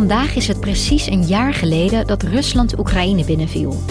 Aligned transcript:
Vandaag 0.00 0.34
is 0.34 0.48
het 0.48 0.60
precies 0.60 1.06
een 1.06 1.26
jaar 1.26 1.54
geleden 1.54 2.06
dat 2.06 2.22
Rusland 2.22 2.78
Oekraïne 2.78 3.24
binnenviel. 3.24 3.82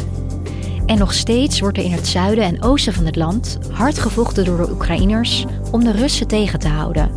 En 0.86 0.98
nog 0.98 1.14
steeds 1.14 1.60
wordt 1.60 1.78
er 1.78 1.84
in 1.84 1.92
het 1.92 2.08
zuiden 2.08 2.44
en 2.44 2.62
oosten 2.62 2.94
van 2.94 3.06
het 3.06 3.16
land 3.16 3.58
hard 3.72 4.00
gevochten 4.00 4.46
door 4.46 4.58
de 4.58 4.72
Oekraïners 4.72 5.46
om 5.72 5.84
de 5.84 5.92
Russen 5.92 6.28
tegen 6.28 6.60
te 6.60 6.68
houden. 6.68 7.12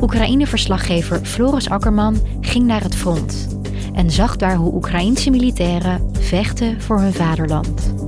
Oekraïne-verslaggever 0.00 1.24
Floris 1.24 1.68
Akkerman 1.68 2.20
ging 2.40 2.66
naar 2.66 2.82
het 2.82 2.94
front 2.94 3.58
en 3.94 4.10
zag 4.10 4.36
daar 4.36 4.56
hoe 4.56 4.74
Oekraïense 4.74 5.30
militairen 5.30 6.10
vechten 6.12 6.80
voor 6.80 7.00
hun 7.00 7.14
vaderland. 7.14 8.07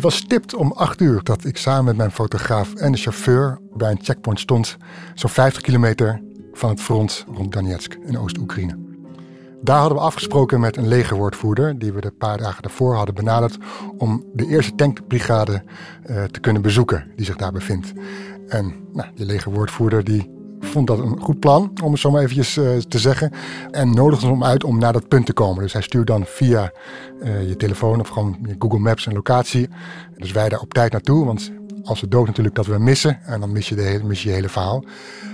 Het 0.00 0.12
was 0.12 0.18
stipt 0.18 0.54
om 0.54 0.72
8 0.72 1.00
uur 1.00 1.20
dat 1.22 1.44
ik 1.44 1.56
samen 1.56 1.84
met 1.84 1.96
mijn 1.96 2.10
fotograaf 2.10 2.74
en 2.74 2.92
de 2.92 2.98
chauffeur 2.98 3.58
bij 3.72 3.90
een 3.90 3.98
checkpoint 4.02 4.40
stond, 4.40 4.76
zo'n 5.14 5.30
50 5.30 5.62
kilometer 5.62 6.22
van 6.52 6.70
het 6.70 6.80
front 6.80 7.24
rond 7.34 7.52
Donetsk 7.52 7.94
in 7.94 8.18
Oost-Oekraïne. 8.18 8.78
Daar 9.62 9.78
hadden 9.78 9.98
we 9.98 10.04
afgesproken 10.04 10.60
met 10.60 10.76
een 10.76 10.88
legerwoordvoerder, 10.88 11.78
die 11.78 11.92
we 11.92 12.00
de 12.00 12.10
paar 12.10 12.38
dagen 12.38 12.62
daarvoor 12.62 12.94
hadden 12.94 13.14
benaderd, 13.14 13.58
om 13.98 14.24
de 14.32 14.46
eerste 14.46 14.74
tankbrigade 14.74 15.62
uh, 16.06 16.24
te 16.24 16.40
kunnen 16.40 16.62
bezoeken 16.62 17.12
die 17.16 17.26
zich 17.26 17.36
daar 17.36 17.52
bevindt. 17.52 17.92
En 18.48 18.74
nou, 18.92 19.08
die 19.14 19.26
legerwoordvoerder 19.26 20.04
die 20.04 20.39
vond 20.70 20.86
dat 20.86 20.98
een 20.98 21.20
goed 21.20 21.40
plan, 21.40 21.72
om 21.82 21.90
het 21.90 22.00
zo 22.00 22.10
maar 22.10 22.22
eventjes 22.22 22.56
uh, 22.56 22.76
te 22.76 22.98
zeggen. 22.98 23.32
En 23.70 23.94
nodigde 23.94 24.26
hem 24.26 24.44
uit 24.44 24.64
om 24.64 24.78
naar 24.78 24.92
dat 24.92 25.08
punt 25.08 25.26
te 25.26 25.32
komen. 25.32 25.62
Dus 25.62 25.72
hij 25.72 25.82
stuurt 25.82 26.06
dan 26.06 26.24
via 26.26 26.72
uh, 27.22 27.48
je 27.48 27.56
telefoon 27.56 28.00
of 28.00 28.08
gewoon 28.08 28.38
Google 28.58 28.78
Maps 28.78 29.06
een 29.06 29.12
locatie. 29.12 29.68
Dus 30.16 30.32
wij 30.32 30.48
daar 30.48 30.60
op 30.60 30.74
tijd 30.74 30.92
naartoe, 30.92 31.24
want 31.24 31.52
als 31.82 32.00
we 32.00 32.08
dood 32.08 32.26
natuurlijk 32.26 32.54
dat 32.54 32.66
we 32.66 32.78
missen. 32.78 33.18
En 33.22 33.40
dan 33.40 33.52
mis 33.52 33.68
je, 33.68 33.74
de 33.74 34.00
mis 34.04 34.22
je, 34.22 34.30
hele 34.30 34.48
verhaal. 34.48 34.84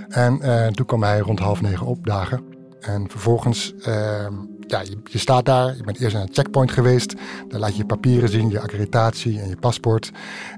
En 0.07 0.39
uh, 0.41 0.67
toen 0.67 0.85
kwam 0.85 1.03
hij 1.03 1.19
rond 1.19 1.39
half 1.39 1.61
negen 1.61 1.85
opdagen. 1.85 2.43
En 2.79 3.09
vervolgens, 3.09 3.73
uh, 3.87 4.27
ja, 4.67 4.81
je, 5.03 5.17
staat 5.17 5.45
daar, 5.45 5.75
je 5.75 5.83
bent 5.83 5.99
eerst 5.99 6.15
aan 6.15 6.21
een 6.21 6.33
checkpoint 6.33 6.71
geweest. 6.71 7.13
Daar 7.47 7.59
laat 7.59 7.71
je 7.71 7.77
je 7.77 7.85
papieren 7.85 8.29
zien, 8.29 8.49
je 8.49 8.59
accreditatie 8.59 9.39
en 9.39 9.49
je 9.49 9.55
paspoort. 9.55 10.11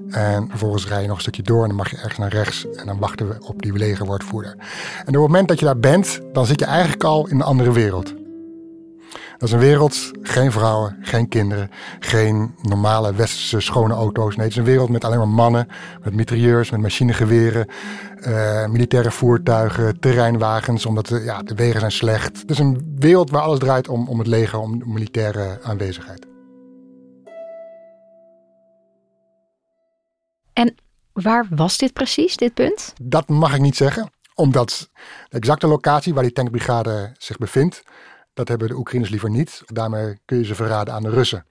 En 0.09 0.47
vervolgens 0.49 0.87
rij 0.87 1.01
je 1.01 1.07
nog 1.07 1.15
een 1.15 1.21
stukje 1.21 1.43
door 1.43 1.61
en 1.61 1.67
dan 1.67 1.77
mag 1.77 1.89
je 1.89 1.97
ergens 1.97 2.17
naar 2.17 2.31
rechts. 2.31 2.65
En 2.75 2.85
dan 2.85 2.99
wachten 2.99 3.27
we 3.27 3.35
op 3.47 3.61
die 3.61 3.73
legerwoordvoerder. 3.73 4.55
En 4.97 5.07
op 5.07 5.13
het 5.13 5.15
moment 5.15 5.47
dat 5.47 5.59
je 5.59 5.65
daar 5.65 5.79
bent, 5.79 6.19
dan 6.33 6.45
zit 6.45 6.59
je 6.59 6.65
eigenlijk 6.65 7.03
al 7.03 7.27
in 7.27 7.35
een 7.35 7.41
andere 7.41 7.71
wereld. 7.71 8.18
Dat 9.39 9.47
is 9.47 9.53
een 9.53 9.61
wereld, 9.61 10.11
geen 10.21 10.51
vrouwen, 10.51 10.97
geen 11.01 11.27
kinderen, 11.27 11.71
geen 11.99 12.55
normale 12.61 13.13
westerse 13.13 13.59
schone 13.59 13.93
auto's. 13.93 14.35
Nee, 14.35 14.45
het 14.45 14.53
is 14.53 14.59
een 14.59 14.63
wereld 14.65 14.89
met 14.89 15.03
alleen 15.03 15.17
maar 15.17 15.27
mannen, 15.27 15.67
met 16.03 16.13
mitrailleurs, 16.13 16.69
met 16.69 16.81
machinegeweren, 16.81 17.67
uh, 18.27 18.67
militaire 18.67 19.11
voertuigen, 19.11 19.99
terreinwagens, 19.99 20.85
omdat 20.85 21.07
de, 21.07 21.19
ja, 21.19 21.43
de 21.43 21.55
wegen 21.55 21.79
zijn 21.79 21.91
slecht. 21.91 22.41
Het 22.41 22.49
is 22.49 22.59
een 22.59 22.95
wereld 22.99 23.29
waar 23.29 23.41
alles 23.41 23.59
draait 23.59 23.87
om, 23.87 24.07
om 24.07 24.19
het 24.19 24.27
leger, 24.27 24.59
om 24.59 24.81
militaire 24.85 25.59
aanwezigheid. 25.63 26.25
En 30.53 30.75
waar 31.13 31.47
was 31.49 31.77
dit 31.77 31.93
precies, 31.93 32.35
dit 32.35 32.53
punt? 32.53 32.93
Dat 33.01 33.27
mag 33.27 33.53
ik 33.55 33.61
niet 33.61 33.77
zeggen, 33.77 34.11
omdat 34.35 34.89
de 35.29 35.37
exacte 35.37 35.67
locatie 35.67 36.13
waar 36.13 36.23
die 36.23 36.31
tankbrigade 36.31 37.11
zich 37.17 37.37
bevindt, 37.37 37.83
dat 38.39 38.47
hebben 38.47 38.67
de 38.67 38.75
Oekraïners 38.75 39.11
liever 39.11 39.29
niet. 39.29 39.61
Daarmee 39.65 40.19
kun 40.25 40.37
je 40.37 40.45
ze 40.45 40.55
verraden 40.55 40.93
aan 40.93 41.03
de 41.03 41.09
Russen. 41.09 41.45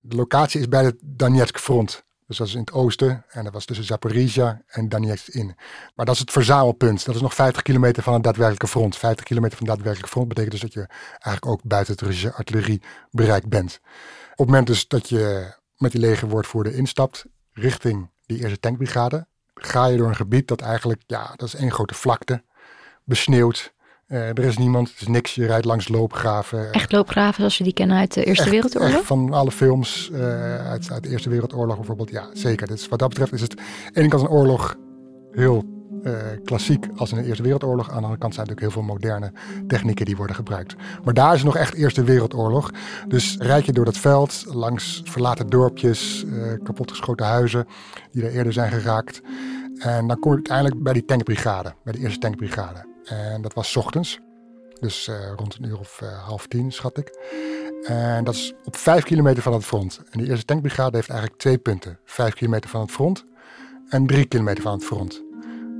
De 0.00 0.16
locatie 0.16 0.60
is 0.60 0.68
bij 0.68 0.84
het 0.84 0.96
Donetsk 1.00 1.58
front. 1.58 2.04
Dus 2.26 2.36
dat 2.36 2.46
is 2.46 2.54
in 2.54 2.60
het 2.60 2.72
oosten. 2.72 3.24
En 3.28 3.44
dat 3.44 3.52
was 3.52 3.64
tussen 3.64 3.84
Zaporizhia 3.84 4.62
en 4.66 4.88
Donetsk 4.88 5.28
in. 5.28 5.56
Maar 5.94 6.06
dat 6.06 6.14
is 6.14 6.20
het 6.20 6.30
verzamelpunt. 6.30 7.04
Dat 7.04 7.14
is 7.14 7.20
nog 7.20 7.34
50 7.34 7.62
kilometer 7.62 8.02
van 8.02 8.12
het 8.12 8.22
daadwerkelijke 8.22 8.66
front. 8.66 8.96
50 8.96 9.24
kilometer 9.24 9.56
van 9.56 9.66
het 9.66 9.74
daadwerkelijke 9.74 10.12
front 10.12 10.28
betekent 10.28 10.52
dus 10.52 10.60
dat 10.60 10.72
je 10.72 10.86
eigenlijk 11.10 11.46
ook 11.46 11.60
buiten 11.62 11.92
het 11.92 12.02
Russische 12.02 12.32
artillerie 12.32 12.82
bereikt 13.10 13.48
bent. 13.48 13.80
Op 14.30 14.36
het 14.36 14.46
moment 14.46 14.66
dus 14.66 14.88
dat 14.88 15.08
je 15.08 15.54
met 15.76 15.92
die 15.92 16.00
legerwoordvoerder 16.00 16.74
instapt 16.74 17.24
richting 17.52 18.10
die 18.26 18.38
eerste 18.38 18.60
tankbrigade, 18.60 19.26
ga 19.54 19.86
je 19.86 19.96
door 19.96 20.08
een 20.08 20.16
gebied 20.16 20.48
dat 20.48 20.60
eigenlijk, 20.60 21.02
ja, 21.06 21.32
dat 21.36 21.48
is 21.48 21.54
één 21.54 21.72
grote 21.72 21.94
vlakte, 21.94 22.42
besneeuwd. 23.04 23.72
Uh, 24.08 24.28
er 24.28 24.44
is 24.44 24.58
niemand, 24.58 24.90
het 24.90 25.00
is 25.00 25.06
niks. 25.06 25.34
Je 25.34 25.46
rijdt 25.46 25.64
langs 25.64 25.88
loopgraven. 25.88 26.72
Echt 26.72 26.92
loopgraven 26.92 27.34
zoals 27.34 27.58
we 27.58 27.64
die 27.64 27.72
kennen 27.72 27.96
uit 27.96 28.14
de 28.14 28.24
Eerste 28.24 28.42
echt, 28.42 28.52
Wereldoorlog? 28.52 28.92
Echt 28.92 29.04
van 29.04 29.32
alle 29.32 29.50
films 29.50 30.10
uh, 30.12 30.20
uit, 30.68 30.90
uit, 30.90 31.02
de 31.02 31.08
Eerste 31.08 31.28
Wereldoorlog 31.28 31.76
bijvoorbeeld. 31.76 32.10
Ja, 32.10 32.26
zeker. 32.32 32.66
Dus 32.66 32.88
wat 32.88 32.98
dat 32.98 33.08
betreft 33.08 33.32
is 33.32 33.40
het 33.40 33.58
aan 33.58 33.64
de 33.92 34.00
ene 34.00 34.08
kant 34.08 34.22
een 34.22 34.28
oorlog 34.28 34.76
heel 35.32 35.64
uh, 36.02 36.12
klassiek 36.44 36.86
als 36.96 37.10
in 37.10 37.16
de 37.16 37.24
Eerste 37.24 37.42
Wereldoorlog. 37.42 37.88
Aan 37.88 37.96
de 37.96 38.02
andere 38.02 38.18
kant 38.18 38.34
zijn 38.34 38.46
natuurlijk 38.46 38.74
heel 38.74 38.82
veel 38.84 38.94
moderne 38.94 39.32
technieken 39.66 40.04
die 40.04 40.16
worden 40.16 40.36
gebruikt. 40.36 40.74
Maar 41.04 41.14
daar 41.14 41.32
is 41.32 41.42
het 41.42 41.46
nog 41.46 41.56
echt 41.56 41.74
Eerste 41.74 42.04
Wereldoorlog. 42.04 42.70
Dus 43.08 43.36
rijd 43.38 43.66
je 43.66 43.72
door 43.72 43.84
dat 43.84 43.98
veld, 43.98 44.44
langs 44.46 45.00
verlaten 45.04 45.46
dorpjes, 45.46 46.24
kapotgeschoten 46.62 47.26
huizen 47.26 47.66
die 48.12 48.22
er 48.22 48.32
eerder 48.32 48.52
zijn 48.52 48.70
geraakt. 48.70 49.20
En 49.78 50.06
dan 50.06 50.18
kom 50.18 50.30
je 50.30 50.36
uiteindelijk 50.36 50.82
bij 50.82 50.92
die 50.92 51.04
tankbrigade, 51.04 51.74
bij 51.84 51.92
de 51.92 51.98
eerste 51.98 52.18
tankbrigade. 52.18 52.87
En 53.08 53.42
dat 53.42 53.54
was 53.54 53.76
ochtends. 53.76 54.20
Dus 54.80 55.08
uh, 55.08 55.16
rond 55.36 55.54
een 55.54 55.64
uur 55.64 55.78
of 55.78 56.00
uh, 56.02 56.24
half 56.24 56.46
tien, 56.46 56.72
schat 56.72 56.98
ik. 56.98 57.18
En 57.84 58.24
dat 58.24 58.34
is 58.34 58.54
op 58.64 58.76
vijf 58.76 59.04
kilometer 59.04 59.42
van 59.42 59.52
het 59.52 59.64
front. 59.64 60.00
En 60.10 60.18
die 60.18 60.28
eerste 60.28 60.44
tankbrigade 60.44 60.96
heeft 60.96 61.08
eigenlijk 61.08 61.40
twee 61.40 61.58
punten. 61.58 61.98
Vijf 62.04 62.34
kilometer 62.34 62.70
van 62.70 62.80
het 62.80 62.90
front 62.90 63.24
en 63.88 64.06
drie 64.06 64.24
kilometer 64.24 64.62
van 64.62 64.72
het 64.72 64.84
front. 64.84 65.22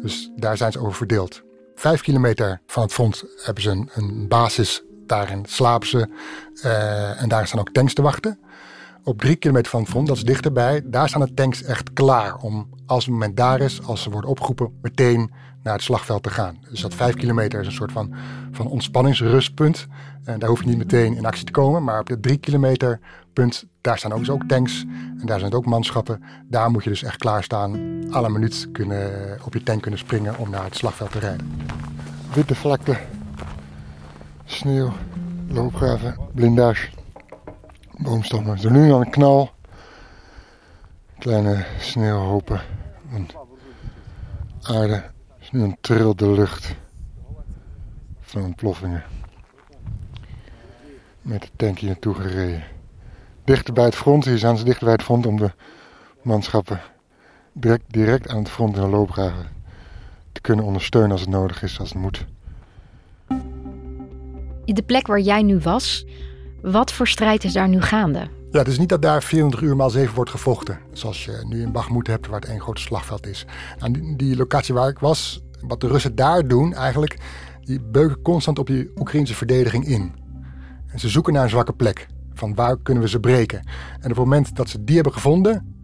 Dus 0.03 0.31
daar 0.37 0.56
zijn 0.56 0.72
ze 0.72 0.78
over 0.78 0.94
verdeeld. 0.94 1.43
Vijf 1.75 2.00
kilometer 2.00 2.61
van 2.66 2.83
het 2.83 2.93
front 2.93 3.25
hebben 3.43 3.62
ze 3.62 3.71
een, 3.71 3.91
een 3.95 4.28
basis. 4.28 4.83
Daarin 5.06 5.45
slapen 5.47 5.89
ze. 5.89 6.09
Uh, 6.65 7.22
en 7.22 7.28
daar 7.28 7.47
staan 7.47 7.60
ook 7.60 7.72
tanks 7.72 7.95
te 7.95 8.03
wachten. 8.03 8.39
Op 9.04 9.21
drie 9.21 9.36
kilometer 9.36 9.71
van 9.71 9.80
het 9.80 9.91
front, 9.91 10.07
dat 10.07 10.16
is 10.16 10.25
dichterbij, 10.25 10.83
daar 10.84 11.09
staan 11.09 11.21
de 11.21 11.34
tanks 11.34 11.63
echt 11.63 11.92
klaar 11.92 12.36
om, 12.36 12.69
als 12.86 13.04
het 13.04 13.13
moment 13.13 13.36
daar 13.36 13.60
is, 13.60 13.83
als 13.83 14.03
ze 14.03 14.10
worden 14.10 14.30
opgeroepen, 14.30 14.78
meteen 14.83 15.30
naar 15.63 15.72
het 15.72 15.83
slagveld 15.83 16.22
te 16.22 16.31
gaan. 16.31 16.59
Dus 16.71 16.81
dat 16.81 16.95
vijf 16.95 17.15
kilometer 17.15 17.60
is 17.60 17.66
een 17.66 17.72
soort 17.72 17.93
van, 17.93 18.15
van 18.51 18.66
ontspanningsrustpunt. 18.66 19.87
En 20.25 20.39
daar 20.39 20.49
hoef 20.49 20.60
je 20.60 20.69
niet 20.69 20.78
meteen 20.78 21.16
in 21.16 21.27
actie 21.27 21.45
te 21.45 21.53
komen. 21.53 21.84
Maar 21.84 22.01
op 22.01 22.09
het 22.09 22.22
drie 22.22 22.39
kilometer 22.39 23.01
punt, 23.33 23.65
daar 23.81 23.99
staan 23.99 24.13
ook, 24.13 24.19
dus 24.19 24.31
ook 24.31 24.45
tanks. 24.45 24.84
En 25.21 25.27
daar 25.27 25.39
zijn 25.41 25.53
ook 25.53 25.66
manschappen. 25.66 26.22
Daar 26.45 26.71
moet 26.71 26.84
je 26.84 26.91
dus 26.91 27.03
echt 27.03 27.16
klaarstaan. 27.16 28.03
Alle 28.10 28.28
minuut 28.28 28.69
kunnen, 28.72 29.39
op 29.45 29.53
je 29.53 29.63
tank 29.63 29.83
kunnen 29.83 30.01
springen 30.01 30.39
om 30.39 30.51
naar 30.51 30.65
het 30.65 30.77
slagveld 30.77 31.13
te 31.13 31.19
rijden. 31.19 31.61
Witte 32.34 32.54
vlakte, 32.54 32.97
sneeuw, 34.45 34.93
loopgraven, 35.49 36.16
blindage, 36.34 36.89
boomstammen. 37.99 38.57
Is 38.57 38.65
nu 38.65 38.91
al 38.91 39.01
een 39.01 39.11
knal. 39.11 39.51
Kleine 41.19 41.65
sneeuwhopen 41.78 42.61
aarde 44.69 45.03
nu 45.53 45.62
een 45.62 45.77
trilde 45.80 46.30
lucht 46.33 46.74
van 48.21 48.42
ontploffingen. 48.42 49.04
met 51.22 51.42
de 51.42 51.48
tank 51.56 51.78
hier 51.78 51.89
naartoe 51.89 52.15
gereden. 52.15 52.65
Dichter 53.45 53.74
bij 53.74 53.84
het 53.84 53.95
front, 53.95 54.24
hier 54.24 54.39
zijn 54.39 54.56
ze 54.56 54.65
dichter 54.65 54.84
bij 54.84 54.95
het 54.95 55.03
front 55.03 55.27
om 55.27 55.36
de 55.36 55.50
manschappen 56.22 56.80
direct, 57.53 57.84
direct 57.86 58.28
aan 58.28 58.39
het 58.39 58.48
front 58.48 58.77
in 58.77 58.83
de 58.83 58.89
loopgraven 58.89 59.48
te 60.33 60.41
kunnen 60.41 60.65
ondersteunen 60.65 61.10
als 61.10 61.21
het 61.21 61.30
nodig 61.30 61.62
is, 61.62 61.78
als 61.78 61.89
het 61.89 61.98
moet. 61.98 62.27
De 64.65 64.83
plek 64.83 65.06
waar 65.06 65.21
jij 65.21 65.42
nu 65.42 65.59
was, 65.59 66.06
wat 66.62 66.92
voor 66.92 67.09
strijd 67.09 67.44
is 67.44 67.53
daar 67.53 67.68
nu 67.68 67.80
gaande? 67.80 68.38
Ja, 68.50 68.59
het 68.59 68.68
is 68.68 68.78
niet 68.78 68.89
dat 68.89 69.03
daar 69.03 69.22
24 69.22 69.68
uur 69.68 69.77
maal 69.77 69.91
7 69.91 70.15
wordt 70.15 70.30
gevochten. 70.30 70.78
Zoals 70.92 71.24
je 71.24 71.45
nu 71.48 71.62
in 71.62 71.72
Bakhmut 71.72 72.06
hebt, 72.06 72.27
waar 72.27 72.41
het 72.41 72.48
één 72.48 72.60
groot 72.60 72.80
slagveld 72.80 73.27
is. 73.27 73.47
Aan 73.78 73.92
die, 73.92 74.16
die 74.16 74.36
locatie 74.36 74.74
waar 74.74 74.89
ik 74.89 74.98
was, 74.98 75.42
wat 75.60 75.80
de 75.80 75.86
Russen 75.86 76.15
daar 76.15 76.48
doen 76.48 76.74
eigenlijk, 76.74 77.16
die 77.60 77.80
beuken 77.80 78.22
constant 78.22 78.59
op 78.59 78.66
die 78.66 78.91
Oekraïnse 78.97 79.34
verdediging 79.34 79.86
in. 79.86 80.12
En 80.86 80.98
ze 81.00 81.09
zoeken 81.09 81.33
naar 81.33 81.42
een 81.42 81.48
zwakke 81.48 81.72
plek. 81.72 82.06
Van 82.34 82.54
waar 82.54 82.77
kunnen 82.83 83.03
we 83.03 83.09
ze 83.09 83.21
breken? 83.21 83.59
En 83.92 84.10
op 84.10 84.16
het 84.16 84.16
moment 84.16 84.56
dat 84.56 84.68
ze 84.68 84.84
die 84.84 84.94
hebben 84.94 85.12
gevonden, 85.12 85.74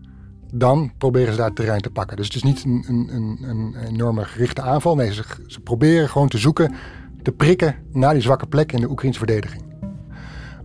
dan 0.52 0.92
proberen 0.98 1.32
ze 1.32 1.36
daar 1.38 1.46
het 1.46 1.56
terrein 1.56 1.80
te 1.80 1.90
pakken. 1.90 2.16
Dus 2.16 2.26
het 2.26 2.34
is 2.36 2.42
niet 2.42 2.64
een, 2.64 2.84
een, 2.88 3.38
een, 3.42 3.74
enorme 3.86 4.24
gerichte 4.24 4.62
aanval. 4.62 4.94
Nee, 4.94 5.12
ze, 5.12 5.24
ze 5.46 5.60
proberen 5.60 6.08
gewoon 6.08 6.28
te 6.28 6.38
zoeken, 6.38 6.74
te 7.22 7.32
prikken 7.32 7.76
naar 7.92 8.12
die 8.12 8.22
zwakke 8.22 8.46
plek 8.46 8.72
in 8.72 8.80
de 8.80 8.90
Oekraïnse 8.90 9.18
verdediging. 9.18 9.62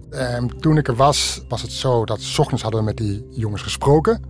En 0.09 0.59
toen 0.59 0.77
ik 0.77 0.87
er 0.87 0.95
was, 0.95 1.43
was 1.47 1.61
het 1.61 1.71
zo 1.71 2.05
dat 2.05 2.21
s 2.21 2.39
ochtends 2.39 2.61
hadden 2.63 2.79
we 2.79 2.85
met 2.85 2.97
die 2.97 3.25
jongens 3.29 3.61
gesproken 3.61 4.21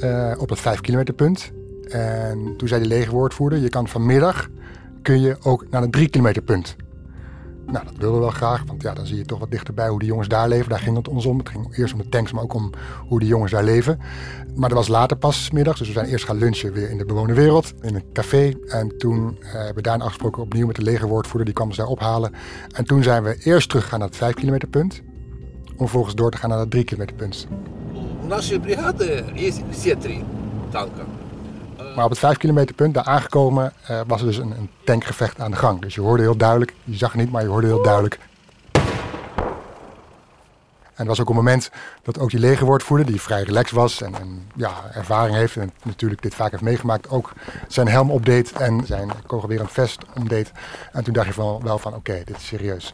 uh, 0.00 0.34
op 0.38 0.48
het 0.48 0.60
5 0.60 0.80
kilometer 0.80 1.14
punt. 1.14 1.52
En 1.88 2.54
toen 2.56 2.68
zei 2.68 2.80
die 2.80 2.90
legerwoordvoerder, 2.90 3.58
je 3.58 3.68
kan 3.68 3.88
vanmiddag 3.88 4.48
kun 5.02 5.20
je 5.20 5.36
ook 5.42 5.66
naar 5.70 5.82
een 5.82 5.90
3 5.90 6.08
kilometer 6.08 6.42
punt. 6.42 6.76
Nou, 7.71 7.85
dat 7.85 7.93
wilden 7.97 8.19
we 8.19 8.25
wel 8.25 8.35
graag, 8.35 8.63
want 8.65 8.81
ja, 8.81 8.93
dan 8.93 9.05
zie 9.05 9.17
je 9.17 9.25
toch 9.25 9.39
wat 9.39 9.51
dichterbij 9.51 9.89
hoe 9.89 9.99
die 9.99 10.07
jongens 10.07 10.27
daar 10.27 10.47
leven. 10.47 10.69
Daar 10.69 10.79
ging 10.79 10.97
het 10.97 11.07
ons 11.07 11.25
om. 11.25 11.37
Het 11.37 11.49
ging 11.49 11.77
eerst 11.77 11.93
om 11.93 11.99
de 11.99 12.09
tanks, 12.09 12.31
maar 12.31 12.43
ook 12.43 12.53
om 12.53 12.69
hoe 13.07 13.19
die 13.19 13.27
jongens 13.27 13.51
daar 13.51 13.63
leven. 13.63 13.99
Maar 14.55 14.69
dat 14.69 14.77
was 14.77 14.87
later 14.87 15.17
pas 15.17 15.51
middags, 15.51 15.77
dus 15.79 15.87
we 15.87 15.93
zijn 15.93 16.05
eerst 16.05 16.25
gaan 16.25 16.37
lunchen 16.37 16.73
weer 16.73 16.89
in 16.89 16.97
de 16.97 17.05
bewoonde 17.05 17.33
wereld, 17.33 17.73
in 17.81 17.95
een 17.95 18.03
café. 18.13 18.53
En 18.67 18.97
toen 18.97 19.37
uh, 19.39 19.51
hebben 19.51 19.75
we 19.75 19.81
daarna 19.81 20.03
afgesproken 20.03 20.43
opnieuw 20.43 20.67
met 20.67 20.75
de 20.75 20.81
legerwoordvoerder, 20.81 21.45
die 21.45 21.53
kwam 21.53 21.67
ons 21.67 21.77
daar 21.77 21.87
ophalen. 21.87 22.33
En 22.71 22.85
toen 22.85 23.03
zijn 23.03 23.23
we 23.23 23.37
eerst 23.43 23.69
teruggegaan 23.69 23.99
naar 23.99 24.07
het 24.07 24.17
5 24.17 24.33
kilometer 24.33 24.67
punt, 24.67 25.01
om 25.69 25.77
vervolgens 25.77 26.15
door 26.15 26.31
te 26.31 26.37
gaan 26.37 26.49
naar 26.49 26.59
het 26.59 26.71
3 26.71 26.83
kilometer 26.83 27.15
punt. 27.15 27.47
Нашей 28.29 28.59
бригады 28.59 29.25
есть 29.35 29.63
все 29.71 29.95
три 29.95 30.23
танка. 30.71 31.03
Maar 31.94 32.04
op 32.04 32.10
het 32.10 32.18
5 32.18 32.36
kilometer 32.36 32.74
punt, 32.74 32.94
daar 32.94 33.04
aangekomen, 33.04 33.72
uh, 33.90 34.00
was 34.06 34.20
er 34.20 34.26
dus 34.26 34.36
een, 34.36 34.50
een, 34.50 34.70
tankgevecht 34.84 35.40
aan 35.40 35.50
de 35.50 35.56
gang. 35.56 35.80
Dus 35.80 35.94
je 35.94 36.00
hoorde 36.00 36.22
heel 36.22 36.36
duidelijk, 36.36 36.74
je 36.84 36.96
zag 36.96 37.12
het 37.12 37.20
niet, 37.20 37.30
maar 37.30 37.42
je 37.42 37.48
hoorde 37.48 37.66
heel 37.66 37.82
duidelijk 37.82 38.18
en 40.94 41.02
er 41.02 41.06
was 41.06 41.20
ook 41.20 41.28
een 41.28 41.34
moment 41.34 41.70
dat 42.02 42.18
ook 42.18 42.30
die 42.30 42.40
legerwoordvoerder, 42.40 43.06
die 43.06 43.20
vrij 43.20 43.42
relaxed 43.42 43.76
was 43.76 44.02
en, 44.02 44.14
en, 44.14 44.48
ja, 44.54 44.72
ervaring 44.92 45.36
heeft 45.36 45.56
en 45.56 45.72
natuurlijk 45.82 46.22
dit 46.22 46.34
vaak 46.34 46.50
heeft 46.50 46.62
meegemaakt, 46.62 47.10
ook 47.10 47.32
zijn 47.68 47.88
helm 47.88 48.10
opdeed 48.10 48.52
en 48.52 48.86
zijn 48.86 49.10
kogelwerend 49.26 49.72
vest 49.72 50.02
omdeed. 50.14 50.52
En 50.92 51.04
toen 51.04 51.12
dacht 51.12 51.26
je 51.26 51.32
van, 51.32 51.60
wel 51.62 51.78
van 51.78 51.94
oké, 51.94 52.22
dit 52.24 52.36
is 52.36 52.46
serieus. 52.46 52.92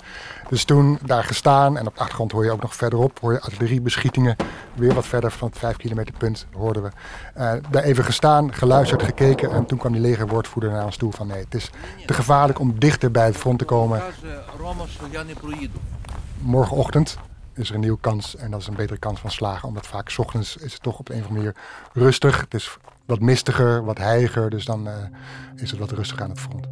Dus 0.49 0.65
toen 0.65 0.99
daar 1.05 1.25
gestaan 1.25 1.79
en 1.79 1.87
op 1.87 1.95
de 1.95 2.01
achtergrond 2.01 2.33
hoor 2.33 2.45
je 2.45 2.51
ook 2.51 2.63
nog 2.63 2.75
verderop, 2.75 3.19
hoor 3.21 3.33
je 3.33 3.41
artilleriebeschietingen. 3.41 4.37
Weer 4.75 4.95
wat 4.95 5.07
verder 5.07 5.31
van 5.31 5.49
het 5.49 5.59
5 5.59 5.77
kilometer 5.77 6.15
punt 6.19 6.47
hoorden 6.53 6.83
we. 6.83 6.91
Uh, 7.39 7.53
daar 7.71 7.83
even 7.83 8.05
gestaan, 8.05 8.55
geluisterd, 8.55 9.03
gekeken 9.03 9.51
en 9.51 9.67
toen 9.67 9.79
kwam 9.79 9.93
die 9.93 10.01
legerwoordvoerder 10.01 10.71
naar 10.71 10.85
ons 10.85 10.97
toe 10.97 11.13
van 11.13 11.27
nee, 11.27 11.45
het 11.45 11.55
is 11.55 11.71
te 12.07 12.15
gevaarlijk 12.15 12.59
om 12.59 12.79
dichter 12.79 13.11
bij 13.11 13.27
het 13.27 13.37
front 13.37 13.59
te 13.59 13.65
komen. 13.65 14.03
Morgenochtend 16.39 17.19
is 17.55 17.69
er 17.69 17.75
een 17.75 17.81
nieuwe 17.81 18.01
kans 18.01 18.37
en 18.37 18.51
dat 18.51 18.61
is 18.61 18.67
een 18.67 18.75
betere 18.75 18.99
kans 18.99 19.21
van 19.21 19.31
slagen. 19.31 19.69
Omdat 19.69 19.87
vaak 19.87 20.09
s 20.09 20.19
ochtends 20.19 20.57
is 20.57 20.73
het 20.73 20.83
toch 20.83 20.99
op 20.99 21.09
een 21.09 21.21
of 21.21 21.27
andere 21.27 21.39
manier 21.39 21.57
rustig. 21.93 22.41
Het 22.41 22.55
is 22.55 22.77
wat 23.07 23.21
mistiger, 23.21 23.85
wat 23.85 23.99
heiger, 23.99 24.51
dus 24.51 24.65
dan 24.65 24.89
uh, 24.89 24.95
is 25.57 25.71
het 25.71 25.81
wat 25.81 25.91
rustiger 25.91 26.23
aan 26.23 26.31
het 26.31 26.41
front. 26.41 26.67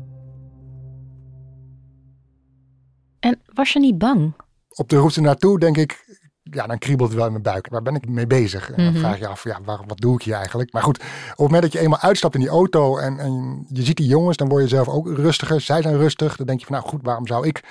En 3.21 3.41
was 3.55 3.73
je 3.73 3.79
niet 3.79 3.99
bang? 3.99 4.35
Op 4.69 4.89
de 4.89 4.97
route 4.97 5.21
naartoe 5.21 5.59
denk 5.59 5.77
ik, 5.77 6.05
ja, 6.43 6.67
dan 6.67 6.79
kriebelt 6.79 7.09
het 7.09 7.17
wel 7.17 7.27
in 7.27 7.33
mijn 7.33 7.45
buik. 7.45 7.69
Waar 7.69 7.83
ben 7.83 7.95
ik 7.95 8.09
mee 8.09 8.27
bezig? 8.27 8.71
En 8.71 8.85
dan 8.85 8.93
mhm. 8.93 8.99
vraag 8.99 9.19
je 9.19 9.27
af, 9.27 9.45
ja, 9.45 9.59
waar, 9.65 9.81
wat 9.87 9.99
doe 9.99 10.15
ik 10.15 10.23
hier 10.23 10.35
eigenlijk? 10.35 10.73
Maar 10.73 10.83
goed, 10.83 10.99
op 10.99 11.05
het 11.29 11.39
moment 11.39 11.63
dat 11.63 11.73
je 11.73 11.79
eenmaal 11.79 12.01
uitstapt 12.01 12.35
in 12.35 12.41
die 12.41 12.49
auto 12.49 12.99
en, 12.99 13.19
en 13.19 13.67
je 13.69 13.83
ziet 13.83 13.97
die 13.97 14.07
jongens, 14.07 14.37
dan 14.37 14.49
word 14.49 14.63
je 14.63 14.69
zelf 14.69 14.89
ook 14.89 15.09
rustiger. 15.09 15.61
Zij 15.61 15.83
zijn 15.83 15.97
rustig. 15.97 16.37
Dan 16.37 16.47
denk 16.47 16.61
je 16.61 16.67
van, 16.67 16.75
nou 16.75 16.89
goed, 16.89 17.01
waarom 17.03 17.27
zou 17.27 17.47
ik 17.47 17.63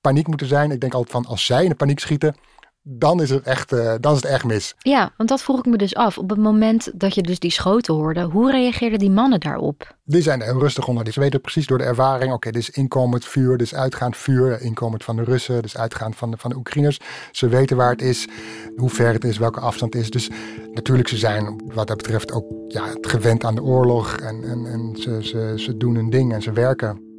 paniek 0.00 0.26
moeten 0.26 0.46
zijn? 0.46 0.70
Ik 0.70 0.80
denk 0.80 0.94
altijd 0.94 1.12
van, 1.12 1.26
als 1.26 1.46
zij 1.46 1.62
in 1.62 1.68
de 1.68 1.74
paniek 1.74 1.98
schieten, 1.98 2.34
dan 2.82 3.22
is 3.22 3.30
het 3.30 3.42
echt, 3.42 3.72
uh, 3.72 3.94
dan 4.00 4.14
is 4.14 4.22
het 4.22 4.30
echt 4.30 4.44
mis. 4.44 4.74
Ja, 4.78 5.12
want 5.16 5.28
dat 5.28 5.42
vroeg 5.42 5.58
ik 5.58 5.66
me 5.66 5.76
dus 5.76 5.94
af. 5.94 6.18
Op 6.18 6.30
het 6.30 6.38
moment 6.38 6.90
dat 6.94 7.14
je 7.14 7.22
dus 7.22 7.38
die 7.38 7.50
schoten 7.50 7.94
hoorde, 7.94 8.22
hoe 8.22 8.50
reageerden 8.50 8.98
die 8.98 9.10
mannen 9.10 9.40
daarop? 9.40 9.96
Die 10.04 10.22
zijn 10.22 10.40
er 10.40 10.46
heel 10.46 10.60
rustig 10.60 10.88
onder. 10.88 11.04
Die 11.04 11.12
weten 11.16 11.40
precies 11.40 11.66
door 11.66 11.78
de 11.78 11.84
ervaring, 11.84 12.32
oké, 12.32 12.50
dit 12.50 12.62
is 12.62 12.70
inkomend 12.70 13.24
vuur, 13.24 13.58
dit 13.58 13.66
is 13.66 13.74
uitgaand 13.74 14.16
vuur, 14.16 14.60
inkomend 14.60 15.04
van 15.04 15.16
de 15.16 15.24
Russen, 15.24 15.54
dit 15.54 15.64
is 15.64 15.76
uitgaand 15.76 16.16
van 16.16 16.30
de, 16.30 16.36
van 16.36 16.50
de 16.50 16.56
Oekraïners. 16.56 16.98
Ze 17.30 17.48
weten 17.48 17.76
waar 17.76 17.90
het 17.90 18.02
is, 18.02 18.28
hoe 18.76 18.90
ver 18.90 19.12
het 19.12 19.24
is, 19.24 19.38
welke 19.38 19.60
afstand 19.60 19.94
het 19.94 20.02
is. 20.02 20.10
Dus 20.10 20.30
natuurlijk, 20.72 21.08
ze 21.08 21.16
zijn 21.16 21.62
wat 21.74 21.86
dat 21.86 21.96
betreft 21.96 22.32
ook 22.32 22.44
ja, 22.68 22.84
gewend 23.00 23.44
aan 23.44 23.54
de 23.54 23.62
oorlog 23.62 24.16
en, 24.16 24.44
en, 24.44 24.66
en 24.66 24.96
ze, 24.96 25.18
ze, 25.22 25.52
ze 25.56 25.76
doen 25.76 25.94
hun 25.94 26.10
ding 26.10 26.32
en 26.32 26.42
ze 26.42 26.52
werken. 26.52 27.09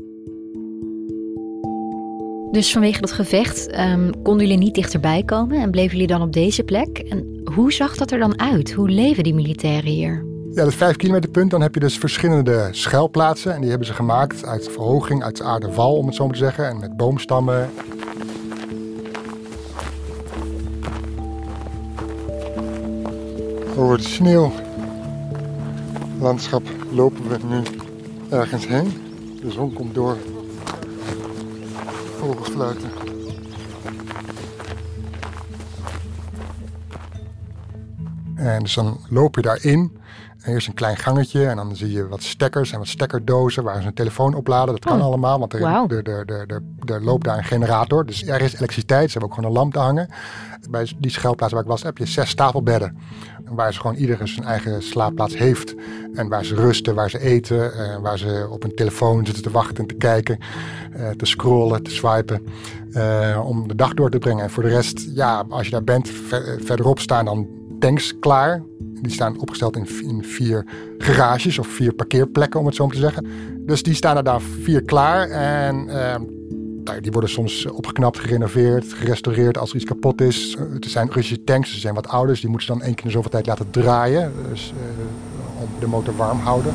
Dus 2.51 2.71
vanwege 2.71 3.01
dat 3.01 3.12
gevecht 3.12 3.80
um, 3.80 4.21
konden 4.24 4.48
jullie 4.48 4.63
niet 4.63 4.75
dichterbij 4.75 5.24
komen 5.24 5.62
en 5.62 5.71
bleven 5.71 5.92
jullie 5.92 6.07
dan 6.07 6.21
op 6.21 6.33
deze 6.33 6.63
plek? 6.63 6.98
En 6.98 7.42
hoe 7.53 7.74
zag 7.74 7.95
dat 7.95 8.12
er 8.12 8.19
dan 8.19 8.39
uit? 8.39 8.74
Hoe 8.74 8.89
leven 8.89 9.24
die 9.24 9.33
militairen 9.33 9.92
hier? 9.92 10.25
Ja, 10.53 10.63
dat 10.63 10.74
5 10.74 10.95
kilometer 10.95 11.30
punt, 11.30 11.51
dan 11.51 11.62
heb 11.62 11.74
je 11.74 11.80
dus 11.80 11.98
verschillende 11.98 12.68
schuilplaatsen. 12.71 13.53
En 13.53 13.62
die 13.62 13.69
hebben 13.69 13.88
ze 13.88 13.94
gemaakt 13.94 14.45
uit 14.45 14.69
verhoging, 14.69 15.24
uit 15.24 15.42
aardeval 15.42 15.98
om 15.98 16.06
het 16.06 16.15
zo 16.15 16.25
maar 16.25 16.33
te 16.33 16.39
zeggen. 16.39 16.68
En 16.68 16.80
met 16.80 16.98
boomstammen. 16.98 17.69
Over 23.77 23.94
het 23.94 24.04
sneeuwlandschap 24.04 26.63
lopen 26.92 27.30
we 27.30 27.38
nu 27.50 27.62
ergens 28.30 28.68
heen. 28.68 28.94
De 29.42 29.51
zon 29.51 29.74
komt 29.74 29.95
door 29.95 30.18
En 38.35 38.59
dus 38.59 38.73
dan 38.73 38.99
loop 39.09 39.35
je 39.35 39.41
daarin. 39.41 39.99
En 40.41 40.53
eerst 40.53 40.68
een 40.68 40.73
klein 40.73 40.97
gangetje 40.97 41.45
en 41.45 41.56
dan 41.56 41.75
zie 41.75 41.91
je 41.91 42.07
wat 42.07 42.23
stekkers 42.23 42.71
en 42.71 42.77
wat 42.77 42.87
stekkerdozen 42.87 43.63
waar 43.63 43.81
ze 43.81 43.87
een 43.87 43.94
telefoon 43.94 44.33
opladen. 44.33 44.73
Dat 44.73 44.85
kan 44.85 44.99
oh. 44.99 45.06
allemaal, 45.06 45.39
want 45.39 45.53
wow. 45.53 45.91
er, 45.91 46.09
er, 46.09 46.25
er, 46.47 46.63
er, 46.92 47.04
loopt 47.04 47.26
daar 47.26 47.38
een 47.38 47.44
generator. 47.44 48.06
Dus 48.06 48.28
er 48.28 48.42
is 48.42 48.54
elektriciteit. 48.54 49.12
Ze 49.12 49.12
hebben 49.12 49.30
ook 49.30 49.36
gewoon 49.36 49.50
een 49.50 49.57
lamp 49.57 49.74
te 49.74 49.80
hangen. 49.80 50.07
Bij 50.69 50.92
die 50.98 51.12
schuilplaats 51.12 51.54
waar 51.54 51.62
ik 51.62 51.68
was 51.68 51.83
heb 51.83 51.98
je 51.98 52.06
zes 52.06 52.30
stapelbedden. 52.30 52.98
Waar 53.45 53.74
ze 53.74 53.80
gewoon 53.80 53.95
ieder 53.95 54.28
zijn 54.28 54.45
eigen 54.45 54.83
slaapplaats 54.83 55.38
heeft. 55.38 55.76
En 56.14 56.30
waar 56.30 56.45
ze 56.45 56.56
rusten, 56.56 56.95
waar 56.95 57.10
ze 57.10 57.19
eten. 57.19 57.57
Uh, 57.57 57.98
waar 57.98 58.18
ze 58.18 58.48
op 58.50 58.64
een 58.64 58.76
telefoon 58.76 59.26
zitten 59.26 59.44
te 59.44 59.52
wachten 59.52 59.78
en 59.78 59.88
te 59.88 59.95
kijken. 59.95 60.38
Uh, 60.98 61.10
te 61.10 61.26
scrollen, 61.26 61.83
te 61.83 61.92
swipen. 61.92 62.45
Uh, 62.92 63.42
om 63.45 63.68
de 63.68 63.76
dag 63.76 63.94
door 63.94 64.10
te 64.10 64.18
brengen. 64.18 64.44
En 64.44 64.50
voor 64.50 64.64
de 64.64 64.69
rest, 64.69 65.07
ja, 65.16 65.45
als 65.50 65.66
je 65.66 65.71
daar 65.71 65.83
bent, 65.83 66.10
ver, 66.10 66.60
verderop 66.64 67.00
staan 67.00 67.26
dan 67.26 67.48
tanks 67.80 68.19
klaar. 68.19 68.64
Die 68.80 69.12
staan 69.12 69.40
opgesteld 69.40 69.76
in, 69.76 70.24
vier 70.24 70.66
garages 70.98 71.60
of 71.60 71.68
vier 71.68 71.94
parkeerplekken, 71.94 72.60
om 72.60 72.66
het 72.66 72.76
zo 72.76 72.86
maar 72.86 72.95
te 72.95 73.02
zeggen. 73.02 73.28
Dus 73.66 73.83
die 73.83 73.94
staan 73.94 74.18
er 74.18 74.24
daar 74.24 74.42
vier 74.42 74.83
klaar. 74.83 75.30
En 75.30 75.86
nou, 75.86 76.41
die 77.02 77.11
worden 77.11 77.30
soms 77.30 77.66
opgeknapt, 77.66 78.19
gerenoveerd, 78.19 78.94
gerestaureerd 78.94 79.57
als 79.57 79.69
er 79.69 79.76
iets 79.76 79.85
kapot 79.85 80.21
is. 80.21 80.57
Het 80.73 80.85
zijn 80.85 81.11
Russische 81.11 81.44
tanks, 81.44 81.73
ze 81.73 81.80
zijn 81.80 81.94
wat 81.94 82.07
ouders. 82.07 82.40
Die 82.40 82.50
moeten 82.50 82.68
ze 82.68 82.73
dan 82.73 82.83
één 82.83 82.95
keer 82.95 83.06
in 83.06 83.11
zoveel 83.11 83.30
tijd 83.30 83.45
laten 83.45 83.69
draaien. 83.71 84.33
Dus, 84.50 84.73
uh, 84.76 85.61
om 85.61 85.69
de 85.80 85.88
motor 85.88 86.16
warm 86.16 86.40
houden. 86.40 86.73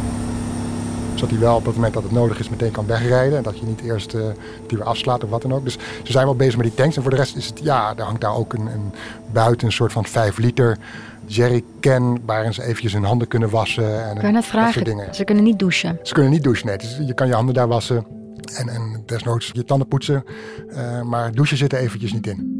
Zodat 1.15 1.31
hij 1.31 1.39
wel 1.39 1.57
op 1.57 1.65
het 1.65 1.75
moment 1.75 1.95
dat 1.95 2.03
het 2.03 2.13
nodig 2.13 2.39
is 2.39 2.49
meteen 2.49 2.71
kan 2.71 2.87
wegrijden. 2.87 3.37
En 3.37 3.43
dat 3.43 3.59
je 3.59 3.67
niet 3.67 3.81
eerst 3.81 4.15
uh, 4.15 4.27
die 4.67 4.79
weer 4.79 4.87
afslaat 4.87 5.25
of 5.25 5.31
wat 5.31 5.43
dan 5.43 5.55
ook. 5.55 5.65
Dus 5.65 5.79
ze 6.03 6.13
zijn 6.13 6.25
wel 6.25 6.37
bezig 6.37 6.57
met 6.57 6.67
die 6.67 6.75
tanks. 6.75 6.97
En 6.97 7.03
voor 7.03 7.11
de 7.11 7.17
rest 7.17 7.37
is 7.37 7.47
het, 7.47 7.61
ja, 7.63 7.95
er 7.97 8.05
hangt 8.05 8.21
daar 8.21 8.37
ook 8.37 8.53
een, 8.53 8.67
een 8.67 8.93
buiten 9.33 9.67
een 9.67 9.73
soort 9.73 9.93
van 9.93 10.05
5 10.05 10.39
liter 10.39 10.79
jerrycan 11.27 12.21
waarin 12.27 12.55
ze 12.55 12.63
eventjes 12.63 12.93
hun 12.93 13.05
handen 13.05 13.29
kunnen 13.29 13.51
wassen. 13.51 14.09
En, 14.09 14.19
kan 14.19 14.33
je 14.33 14.43
vragen? 14.43 15.15
Ze 15.15 15.25
kunnen 15.25 15.45
niet 15.45 15.59
douchen. 15.59 15.99
Ze 16.03 16.13
kunnen 16.13 16.33
niet 16.33 16.43
douchen, 16.43 16.67
nee. 16.67 16.79
Dus 16.79 16.99
je 17.07 17.15
kan 17.15 17.27
je 17.27 17.35
handen 17.35 17.55
daar 17.55 17.69
wassen. 17.69 18.07
En, 18.50 18.69
en 18.69 19.03
desnoods 19.07 19.50
je 19.53 19.65
tanden 19.65 19.88
poetsen. 19.88 20.25
Uh, 20.69 21.03
maar 21.03 21.33
douchen 21.33 21.57
zit 21.57 21.73
er 21.73 21.79
eventjes 21.79 22.12
niet 22.12 22.26
in. 22.26 22.55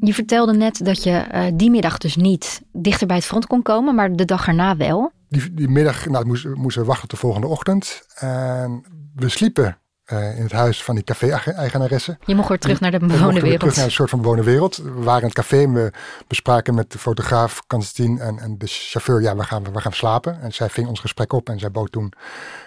Je 0.00 0.14
vertelde 0.14 0.52
net 0.52 0.84
dat 0.84 1.02
je 1.02 1.26
uh, 1.34 1.44
die 1.54 1.70
middag 1.70 1.98
dus 1.98 2.16
niet 2.16 2.62
dichter 2.72 3.06
bij 3.06 3.16
het 3.16 3.24
front 3.24 3.46
kon 3.46 3.62
komen, 3.62 3.94
maar 3.94 4.12
de 4.12 4.24
dag 4.24 4.46
erna 4.46 4.76
wel. 4.76 5.12
Die, 5.28 5.54
die 5.54 5.68
middag 5.68 6.06
nou, 6.06 6.26
moesten, 6.26 6.52
moesten 6.60 6.82
we 6.82 6.88
wachten 6.88 7.08
tot 7.08 7.20
de 7.20 7.26
volgende 7.26 7.46
ochtend. 7.46 8.06
En 8.14 8.84
we 9.14 9.28
sliepen 9.28 9.78
eh, 10.06 10.36
in 10.36 10.42
het 10.42 10.52
huis 10.52 10.84
van 10.84 10.94
die 10.94 11.04
café-eigenaresse. 11.04 12.18
Je 12.24 12.34
mocht 12.34 12.48
weer 12.48 12.58
terug 12.58 12.80
naar 12.80 12.90
de 12.90 12.98
bewoonde 12.98 13.32
weer 13.32 13.42
wereld. 13.42 13.60
terug 13.60 13.76
naar 13.76 13.84
een 13.84 13.90
soort 13.90 14.10
van 14.10 14.20
bewoonde 14.20 14.42
wereld. 14.42 14.76
We 14.76 15.02
waren 15.02 15.20
in 15.20 15.26
het 15.26 15.36
café, 15.36 15.70
we 15.70 15.92
bespraken 16.26 16.74
met 16.74 16.92
de 16.92 16.98
fotograaf 16.98 17.66
Constantine 17.66 18.22
en, 18.22 18.38
en 18.38 18.58
de 18.58 18.66
chauffeur, 18.66 19.20
ja, 19.22 19.36
we 19.36 19.44
gaan, 19.44 19.72
we 19.72 19.80
gaan 19.80 19.92
slapen. 19.92 20.40
En 20.40 20.52
zij 20.52 20.70
ving 20.70 20.88
ons 20.88 21.00
gesprek 21.00 21.32
op 21.32 21.48
en 21.48 21.58
zij 21.58 21.70
bood 21.70 21.92
toen 21.92 22.12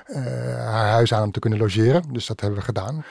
eh, 0.06 0.24
haar 0.56 0.88
huis 0.88 1.14
aan 1.14 1.24
om 1.24 1.32
te 1.32 1.40
kunnen 1.40 1.60
logeren. 1.60 2.04
Dus 2.12 2.26
dat 2.26 2.40
hebben 2.40 2.60
we 2.60 2.66
gedaan. 2.66 3.04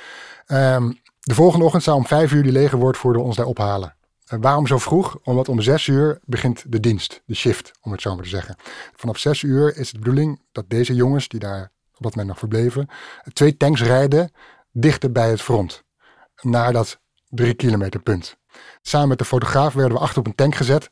Ehm, 0.47 0.93
de 1.21 1.35
volgende 1.35 1.65
ochtend 1.65 1.83
zou 1.83 1.97
om 1.97 2.07
vijf 2.07 2.33
uur 2.33 2.43
die 2.43 2.53
legerwoordvoerder 2.53 3.23
ons 3.23 3.37
daar 3.37 3.47
ophalen. 3.47 3.97
En 4.27 4.41
waarom 4.41 4.67
zo 4.67 4.79
vroeg? 4.79 5.19
Omdat 5.23 5.49
om 5.49 5.61
zes 5.61 5.87
uur 5.87 6.19
begint 6.25 6.65
de 6.73 6.81
dienst, 6.81 7.23
de 7.27 7.35
shift, 7.35 7.73
om 7.83 7.93
het 7.93 8.01
zo 8.01 8.15
maar 8.15 8.25
te 8.25 8.29
zeggen. 8.29 8.57
Vanaf 8.95 9.19
zes 9.19 9.43
uur 9.43 9.69
is 9.77 9.87
het 9.87 9.91
de 9.91 9.99
bedoeling 9.99 10.43
dat 10.53 10.65
deze 10.69 10.95
jongens, 10.95 11.29
die 11.29 11.41
daar 11.41 11.71
op 11.99 12.05
dat 12.05 12.14
moment 12.14 12.28
nog 12.28 12.38
verbleven, 12.38 12.88
twee 13.33 13.57
tanks 13.57 13.83
rijden 13.83 14.33
dichter 14.73 15.12
bij 15.12 15.31
het 15.31 15.43
front. 15.43 15.83
Naar 16.40 16.73
dat 16.73 17.00
drie 17.28 17.55
kilometer 17.55 18.00
punt. 18.00 18.37
Samen 18.83 19.09
met 19.09 19.19
de 19.19 19.25
fotograaf 19.25 19.75
werden 19.75 19.97
we 19.97 20.02
achter 20.02 20.19
op 20.19 20.26
een 20.26 20.35
tank 20.35 20.55
gezet. 20.55 20.88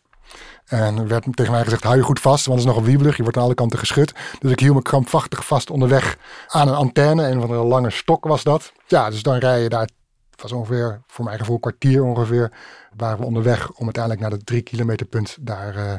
En 0.65 0.99
er 0.99 1.07
werd 1.07 1.27
tegen 1.37 1.53
mij 1.53 1.63
gezegd, 1.63 1.83
hou 1.83 1.97
je 1.97 2.03
goed 2.03 2.21
vast, 2.21 2.47
want 2.47 2.59
het 2.59 2.69
is 2.69 2.75
nogal 2.75 2.89
wiebelig. 2.89 3.17
Je 3.17 3.23
wordt 3.23 3.37
aan 3.37 3.45
alle 3.45 3.55
kanten 3.55 3.79
geschud. 3.79 4.15
Dus 4.39 4.51
ik 4.51 4.61
hield 4.61 4.75
me 4.75 4.83
krampachtig 4.83 5.47
vast 5.47 5.71
onderweg 5.71 6.19
aan 6.47 6.69
een 6.69 6.75
antenne. 6.75 7.29
Een 7.29 7.41
van 7.41 7.51
een 7.51 7.67
lange 7.67 7.91
stok 7.91 8.25
was 8.25 8.43
dat. 8.43 8.73
Ja, 8.87 9.11
dus 9.11 9.23
dan 9.23 9.39
rij 9.39 9.63
je 9.63 9.69
daar, 9.69 9.89
het 10.31 10.43
was 10.43 10.53
ongeveer, 10.53 11.03
voor 11.07 11.25
mijn 11.25 11.39
gevoel, 11.39 11.55
een 11.55 11.61
kwartier 11.61 12.03
ongeveer. 12.03 12.53
Waren 12.97 13.19
we 13.19 13.25
onderweg 13.25 13.71
om 13.71 13.85
uiteindelijk 13.85 14.23
naar 14.23 14.31
dat 14.31 14.47
drie 14.47 14.63
kilometer 14.63 15.07
punt 15.07 15.37
daar 15.41 15.77
eh, 15.77 15.95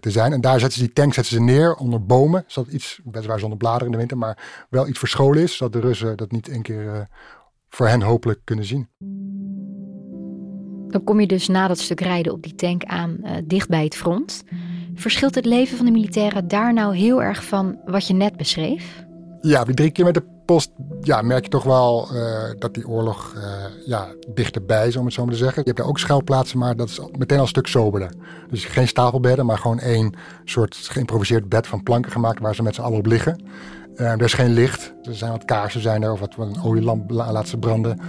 te 0.00 0.10
zijn. 0.10 0.32
En 0.32 0.40
daar 0.40 0.60
zetten 0.60 0.78
ze 0.78 0.84
die 0.84 0.94
tank 0.94 1.14
zetten 1.14 1.32
ze 1.32 1.40
neer 1.40 1.74
onder 1.74 2.04
bomen. 2.04 2.44
Zodat 2.46 2.72
iets, 2.72 3.00
weliswaar 3.04 3.38
zonder 3.38 3.58
bladeren 3.58 3.86
in 3.86 3.92
de 3.92 3.98
winter, 3.98 4.18
maar 4.18 4.66
wel 4.70 4.88
iets 4.88 4.98
verscholen 4.98 5.42
is. 5.42 5.56
Zodat 5.56 5.72
de 5.72 5.88
Russen 5.88 6.16
dat 6.16 6.32
niet 6.32 6.48
één 6.48 6.62
keer 6.62 6.94
eh, 6.94 7.00
voor 7.68 7.88
hen 7.88 8.02
hopelijk 8.02 8.40
kunnen 8.44 8.64
zien. 8.64 8.88
Dan 10.90 11.04
kom 11.04 11.20
je 11.20 11.26
dus 11.26 11.48
na 11.48 11.68
dat 11.68 11.78
stuk 11.78 12.00
rijden 12.00 12.32
op 12.32 12.42
die 12.42 12.54
tank 12.54 12.84
aan, 12.84 13.18
eh, 13.22 13.36
dicht 13.44 13.68
bij 13.68 13.84
het 13.84 13.94
front. 13.96 14.44
Verschilt 14.94 15.34
het 15.34 15.44
leven 15.44 15.76
van 15.76 15.86
de 15.86 15.92
militairen 15.92 16.48
daar 16.48 16.72
nou 16.72 16.96
heel 16.96 17.22
erg 17.22 17.44
van 17.44 17.80
wat 17.84 18.06
je 18.06 18.14
net 18.14 18.36
beschreef? 18.36 19.04
Ja, 19.40 19.64
die 19.64 19.74
drie 19.74 19.90
kilometer 19.90 20.24
post 20.48 20.70
ja, 21.00 21.22
merk 21.22 21.44
je 21.44 21.50
toch 21.50 21.62
wel 21.62 22.08
eh, 22.14 22.50
dat 22.58 22.74
die 22.74 22.88
oorlog 22.88 23.34
eh, 23.36 23.42
ja, 23.86 24.08
dichterbij 24.34 24.86
is, 24.86 24.96
om 24.96 25.04
het 25.04 25.14
zo 25.14 25.24
maar 25.24 25.32
te 25.32 25.38
zeggen. 25.38 25.58
Je 25.58 25.66
hebt 25.66 25.76
daar 25.78 25.88
ook 25.88 25.98
schuilplaatsen, 25.98 26.58
maar 26.58 26.76
dat 26.76 26.88
is 26.88 27.00
meteen 27.18 27.36
al 27.36 27.42
een 27.42 27.48
stuk 27.48 27.66
soberder. 27.66 28.12
Dus 28.50 28.64
geen 28.64 28.88
stapelbedden, 28.88 29.46
maar 29.46 29.58
gewoon 29.58 29.78
één 29.78 30.14
soort 30.44 30.76
geïmproviseerd 30.76 31.48
bed 31.48 31.66
van 31.66 31.82
planken 31.82 32.12
gemaakt 32.12 32.40
waar 32.40 32.54
ze 32.54 32.62
met 32.62 32.74
z'n 32.74 32.80
allen 32.80 32.98
op 32.98 33.06
liggen. 33.06 33.40
Eh, 33.96 34.10
er 34.10 34.22
is 34.22 34.32
geen 34.32 34.52
licht. 34.52 34.94
Er 35.02 35.14
zijn 35.14 35.30
wat 35.30 35.44
kaarsen 35.44 35.80
zijn 35.80 36.02
er, 36.02 36.12
of 36.12 36.20
wat 36.20 36.34
een 36.38 36.62
olielamp 36.62 37.10
la- 37.10 37.32
laat 37.32 37.48
ze 37.48 37.58
branden. 37.58 38.00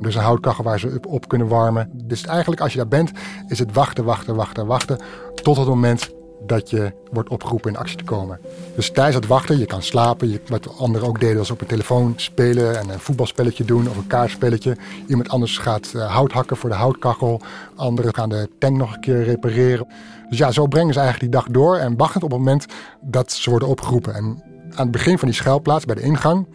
Er 0.00 0.08
is 0.08 0.14
een 0.14 0.22
houtkachel 0.22 0.64
waar 0.64 0.78
ze 0.78 1.00
op 1.08 1.28
kunnen 1.28 1.48
warmen. 1.48 1.90
Dus 1.92 2.24
eigenlijk 2.26 2.60
als 2.60 2.72
je 2.72 2.78
daar 2.78 2.88
bent, 2.88 3.10
is 3.48 3.58
het 3.58 3.72
wachten, 3.72 4.04
wachten, 4.04 4.34
wachten, 4.34 4.66
wachten. 4.66 4.98
Tot 5.42 5.56
het 5.56 5.68
moment 5.68 6.10
dat 6.46 6.70
je 6.70 6.92
wordt 7.12 7.28
opgeroepen 7.28 7.70
in 7.70 7.78
actie 7.78 7.96
te 7.96 8.04
komen. 8.04 8.40
Dus 8.74 8.90
tijdens 8.90 9.16
het 9.16 9.26
wachten, 9.26 9.58
je 9.58 9.66
kan 9.66 9.82
slapen. 9.82 10.30
Je, 10.30 10.40
wat 10.46 10.78
anderen 10.78 11.08
ook 11.08 11.20
deden, 11.20 11.36
was 11.36 11.50
op 11.50 11.60
een 11.60 11.66
telefoon 11.66 12.12
spelen 12.16 12.78
en 12.78 12.88
een 12.88 13.00
voetbalspelletje 13.00 13.64
doen 13.64 13.88
of 13.88 13.96
een 13.96 14.06
kaartspelletje. 14.06 14.76
Iemand 15.06 15.28
anders 15.28 15.58
gaat 15.58 15.92
eh, 15.94 16.14
hout 16.14 16.32
hakken 16.32 16.56
voor 16.56 16.70
de 16.70 16.76
houtkachel. 16.76 17.40
Anderen 17.76 18.14
gaan 18.14 18.28
de 18.28 18.48
tank 18.58 18.76
nog 18.76 18.94
een 18.94 19.00
keer 19.00 19.22
repareren. 19.22 19.86
Dus 20.28 20.38
ja, 20.38 20.50
zo 20.50 20.66
brengen 20.66 20.92
ze 20.92 21.00
eigenlijk 21.00 21.32
die 21.32 21.40
dag 21.40 21.50
door 21.50 21.76
en 21.76 21.96
wachtend 21.96 22.24
op 22.24 22.30
het 22.30 22.38
moment 22.38 22.66
dat 23.00 23.32
ze 23.32 23.50
worden 23.50 23.68
opgeroepen. 23.68 24.14
En 24.14 24.42
aan 24.70 24.82
het 24.82 24.90
begin 24.90 25.18
van 25.18 25.28
die 25.28 25.36
schuilplaats, 25.36 25.84
bij 25.84 25.94
de 25.94 26.00
ingang 26.00 26.46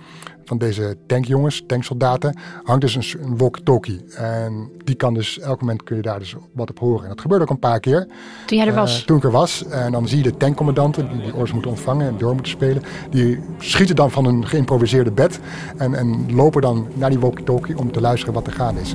van 0.45 0.57
deze 0.57 0.97
tankjongens, 1.07 1.63
tanksoldaten, 1.67 2.37
hangt 2.63 2.81
dus 2.81 2.95
een, 2.95 3.37
walkie-talkie. 3.37 4.03
En 4.15 4.69
die 4.83 4.95
kan 4.95 5.13
dus, 5.13 5.39
elk 5.39 5.59
moment 5.61 5.83
kun 5.83 5.95
je 5.95 6.01
daar 6.01 6.19
dus 6.19 6.35
wat 6.53 6.69
op 6.69 6.79
horen. 6.79 7.03
En 7.03 7.09
dat 7.09 7.21
gebeurde 7.21 7.43
ook 7.43 7.49
een 7.49 7.59
paar 7.59 7.79
keer. 7.79 8.07
Toen 8.45 8.57
jij 8.57 8.65
er 8.67 8.73
Eh, 8.73 8.79
was. 8.79 9.03
toen 9.05 9.17
ik 9.17 9.23
er 9.23 9.31
was. 9.31 9.65
En 9.65 9.91
dan 9.91 10.07
zie 10.07 10.17
je 10.17 10.23
de 10.23 10.37
tankcommandanten 10.37 11.09
die 11.11 11.21
die 11.21 11.33
orders 11.33 11.51
moeten 11.53 11.71
ontvangen 11.71 12.07
en 12.07 12.17
door 12.17 12.33
moeten 12.33 12.51
spelen. 12.51 12.83
Die 13.09 13.39
schieten 13.59 13.95
dan 13.95 14.11
van 14.11 14.25
een 14.25 14.47
geïmproviseerde 14.47 15.11
bed. 15.11 15.39
En, 15.77 15.93
en 15.95 16.33
lopen 16.35 16.61
dan 16.61 16.87
naar 16.93 17.09
die 17.09 17.19
walkie-talkie 17.19 17.77
om 17.77 17.91
te 17.91 18.01
luisteren 18.01 18.33
wat 18.33 18.47
er 18.47 18.53
gaande 18.53 18.81
is. 18.81 18.93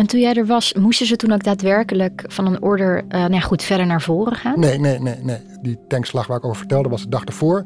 En 0.00 0.06
toen 0.06 0.20
jij 0.20 0.34
er 0.34 0.46
was, 0.46 0.74
moesten 0.74 1.06
ze 1.06 1.16
toen 1.16 1.32
ook 1.32 1.44
daadwerkelijk 1.44 2.24
van 2.28 2.46
een 2.46 2.62
order, 2.62 3.04
eh 3.08 3.20
nou 3.20 3.32
ja, 3.32 3.40
goed, 3.40 3.62
verder 3.62 3.86
naar 3.86 4.02
voren 4.02 4.36
gaan? 4.36 4.60
Nee, 4.60 4.78
nee, 4.78 4.98
nee, 4.98 5.16
nee. 5.22 5.38
Die 5.62 5.78
tankslag 5.88 6.26
waar 6.26 6.36
ik 6.36 6.44
over 6.44 6.56
vertelde 6.56 6.88
was 6.88 7.02
de 7.02 7.08
dag 7.08 7.24
ervoor. 7.24 7.64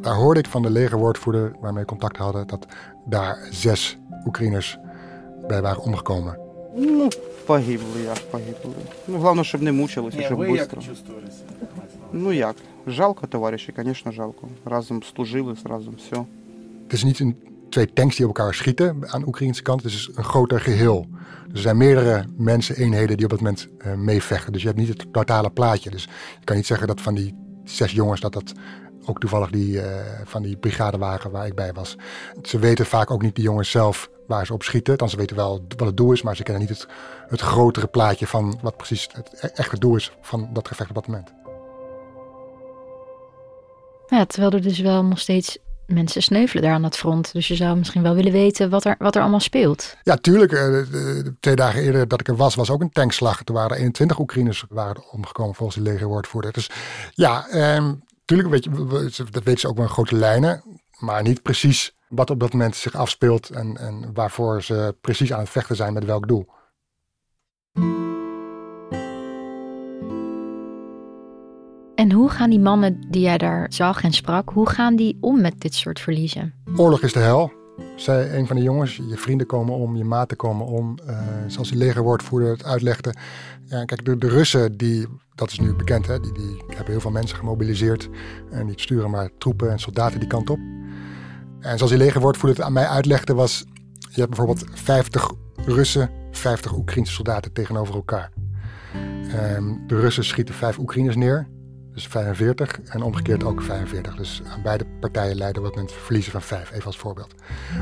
Daar 0.00 0.14
hoorde 0.14 0.40
ik 0.40 0.46
van 0.46 0.62
de 0.62 0.70
legerwoordvoerder 0.70 1.52
waarmee 1.60 1.82
we 1.82 1.88
contact 1.88 2.16
hadden... 2.16 2.46
dat 2.46 2.66
daar 3.04 3.48
zes 3.50 3.98
Oekraïners 4.26 4.78
bij 5.46 5.62
waren 5.62 5.82
omgekomen. 5.82 6.38
Ну, 6.74 7.08
погибли, 7.46 8.02
як 8.04 8.18
погибли. 8.30 8.74
Ну, 9.06 9.18
головне, 9.18 9.44
щоб 9.44 9.62
не 9.62 9.72
мучилися, 9.72 10.22
щоб 10.22 10.44
швидко. 10.44 10.76
Ну 12.12 12.32
як? 12.32 12.56
Жалко 12.86 13.26
товариші, 13.26 13.72
звісно, 13.76 14.12
жалко. 14.12 14.48
Разом 14.64 15.02
служили, 15.02 15.54
разом 15.64 15.94
все. 15.96 16.24
Het 16.82 16.92
is 16.92 17.04
niet 17.04 17.20
een, 17.20 17.36
twee 17.69 17.93
tanks 17.93 18.15
die 18.15 18.27
op 18.27 18.37
elkaar 18.37 18.53
schieten 18.53 19.09
aan 19.11 19.21
de 19.21 19.27
Oekraïnse 19.27 19.61
kant. 19.61 19.83
Het 19.83 19.91
is 19.91 20.09
een 20.15 20.23
groter 20.23 20.59
geheel. 20.59 21.07
Dus 21.47 21.53
er 21.53 21.59
zijn 21.59 21.77
meerdere 21.77 22.25
mensen, 22.37 22.75
eenheden 22.75 23.15
die 23.15 23.25
op 23.25 23.31
dat 23.31 23.41
moment 23.41 23.67
eh, 23.77 23.93
meevechten. 23.93 24.53
Dus 24.53 24.61
je 24.61 24.67
hebt 24.67 24.79
niet 24.79 24.89
het 24.89 25.13
totale 25.13 25.49
plaatje. 25.49 25.89
Dus 25.89 26.03
je 26.39 26.43
kan 26.43 26.55
niet 26.55 26.65
zeggen 26.65 26.87
dat 26.87 27.01
van 27.01 27.15
die 27.15 27.35
zes 27.63 27.91
jongens 27.91 28.21
dat 28.21 28.33
dat 28.33 28.53
ook 29.05 29.19
toevallig 29.19 29.49
die 29.49 29.81
eh, 29.81 30.21
van 30.23 30.41
die 30.41 30.57
brigade 30.57 30.97
waren 30.97 31.31
waar 31.31 31.45
ik 31.45 31.55
bij 31.55 31.73
was. 31.73 31.97
Ze 32.41 32.59
weten 32.59 32.85
vaak 32.85 33.11
ook 33.11 33.21
niet 33.21 33.35
die 33.35 33.43
jongens 33.43 33.71
zelf 33.71 34.09
waar 34.27 34.45
ze 34.45 34.53
op 34.53 34.63
schieten. 34.63 34.97
Dan 34.97 35.09
ze 35.09 35.17
weten 35.17 35.35
wel 35.35 35.65
wat 35.77 35.87
het 35.87 35.97
doel 35.97 36.11
is, 36.11 36.21
maar 36.21 36.35
ze 36.35 36.43
kennen 36.43 36.67
niet 36.67 36.77
het, 36.77 36.87
het 37.27 37.41
grotere 37.41 37.87
plaatje 37.87 38.27
van 38.27 38.59
wat 38.61 38.77
precies 38.77 39.09
het 39.11 39.43
e- 39.43 39.47
echte 39.47 39.79
doel 39.79 39.95
is 39.95 40.11
van 40.21 40.49
dat 40.53 40.67
gevecht 40.67 40.89
op 40.89 40.95
dat 40.95 41.07
moment. 41.07 41.33
Ja, 44.07 44.25
terwijl 44.25 44.51
er 44.51 44.61
dus 44.61 44.79
wel 44.79 45.03
nog 45.03 45.19
steeds 45.19 45.57
mensen 45.89 46.23
sneuvelen 46.23 46.63
daar 46.63 46.73
aan 46.73 46.81
dat 46.81 46.97
front. 46.97 47.33
Dus 47.33 47.47
je 47.47 47.55
zou 47.55 47.77
misschien 47.77 48.01
wel 48.01 48.15
willen 48.15 48.31
weten 48.31 48.69
wat 48.69 48.85
er, 48.85 48.95
wat 48.99 49.15
er 49.15 49.21
allemaal 49.21 49.39
speelt. 49.39 49.95
Ja, 50.03 50.15
tuurlijk. 50.15 50.51
eh, 50.51 50.79
twee 51.39 51.55
dagen 51.55 51.81
eerder 51.81 52.07
dat 52.07 52.19
ik 52.19 52.27
er 52.27 52.35
was, 52.35 52.55
was 52.55 52.69
ook 52.69 52.81
een 52.81 52.91
tankslag. 52.91 53.43
Toen 53.43 53.55
waren 53.55 53.71
er 53.71 53.77
21 53.77 54.19
Oekraïners 54.19 54.65
waren 54.69 55.11
omgekomen 55.11 55.55
volgens 55.55 55.77
de 55.77 55.83
legerwoordvoerder. 55.83 56.51
Dus 56.51 56.69
ja, 57.13 57.47
ehm, 57.47 57.93
tuurlijk 58.25 58.49
weet 58.49 58.63
je, 58.63 59.23
dat 59.31 59.43
weten 59.43 59.59
ze 59.59 59.67
ook 59.67 59.75
wel 59.75 59.85
in 59.85 59.91
grote 59.91 60.15
lijnen. 60.15 60.63
Maar 60.99 61.21
niet 61.23 61.41
precies 61.41 61.95
wat 62.07 62.29
op 62.29 62.39
dat 62.39 62.51
moment 62.51 62.75
zich 62.75 62.95
afspeelt 62.95 63.49
en, 63.49 63.77
en 63.77 64.13
waarvoor 64.13 64.63
ze 64.63 64.95
precies 65.01 65.33
aan 65.33 65.39
het 65.39 65.49
vechten 65.49 65.75
zijn 65.75 65.93
met 65.93 66.05
welk 66.05 66.27
doel. 66.27 66.47
En 71.99 72.11
hoe 72.11 72.29
gaan 72.29 72.49
die 72.49 72.59
mannen 72.59 73.01
die 73.09 73.21
jij 73.21 73.37
daar 73.37 73.65
zag 73.69 74.03
en 74.03 74.11
sprak, 74.11 74.49
hoe 74.49 74.69
gaan 74.69 74.95
die 74.95 75.17
om 75.21 75.41
met 75.41 75.61
dit 75.61 75.75
soort 75.75 75.99
verliezen? 75.99 76.53
Oorlog 76.75 77.01
is 77.01 77.13
de 77.13 77.19
hel, 77.19 77.51
zei 77.95 78.37
een 78.37 78.47
van 78.47 78.55
de 78.55 78.61
jongens. 78.61 78.95
Je 78.95 79.17
vrienden 79.17 79.47
komen 79.47 79.75
om, 79.75 79.95
je 79.95 80.03
maten 80.03 80.37
komen 80.37 80.65
om. 80.65 80.99
Eh, 81.05 81.17
zoals 81.47 81.69
die 81.69 81.77
legerwoordvoerder 81.77 82.49
het 82.49 82.63
uitlegde. 82.63 83.13
Ja, 83.65 83.85
kijk, 83.85 84.05
de, 84.05 84.17
de 84.17 84.27
Russen, 84.27 84.77
die, 84.77 85.07
dat 85.35 85.51
is 85.51 85.59
nu 85.59 85.75
bekend, 85.75 86.07
hè, 86.07 86.19
die, 86.19 86.33
die 86.33 86.63
hebben 86.67 86.91
heel 86.91 86.99
veel 86.99 87.11
mensen 87.11 87.37
gemobiliseerd. 87.37 88.09
En 88.51 88.67
die 88.67 88.79
sturen 88.79 89.09
maar 89.09 89.29
troepen 89.37 89.71
en 89.71 89.79
soldaten 89.79 90.19
die 90.19 90.29
kant 90.29 90.49
op. 90.49 90.59
En 91.59 91.77
zoals 91.77 91.91
die 91.91 92.01
legerwoordvoerder 92.01 92.57
het 92.57 92.65
aan 92.65 92.73
mij 92.73 92.87
uitlegde, 92.87 93.33
was... 93.33 93.65
Je 93.99 94.21
hebt 94.21 94.35
bijvoorbeeld 94.35 94.65
50 94.73 95.31
Russen, 95.65 96.09
50 96.31 96.77
Oekraïnse 96.77 97.13
soldaten 97.13 97.53
tegenover 97.53 97.95
elkaar. 97.95 98.31
Ehm, 99.31 99.73
de 99.87 99.99
Russen 99.99 100.23
schieten 100.23 100.55
vijf 100.55 100.77
Oekraïners 100.77 101.15
neer. 101.15 101.47
Dus 101.99 102.07
45 102.07 102.79
en 102.85 103.01
omgekeerd 103.01 103.43
ook 103.43 103.61
45. 103.61 104.15
Dus 104.15 104.41
aan 104.53 104.61
beide 104.61 104.85
partijen 104.99 105.35
leiden 105.35 105.61
wat 105.61 105.75
met 105.75 105.91
verliezen 105.91 106.31
van 106.31 106.41
5, 106.41 106.71
even 106.71 106.85
als 106.85 106.97
voorbeeld. 106.97 107.33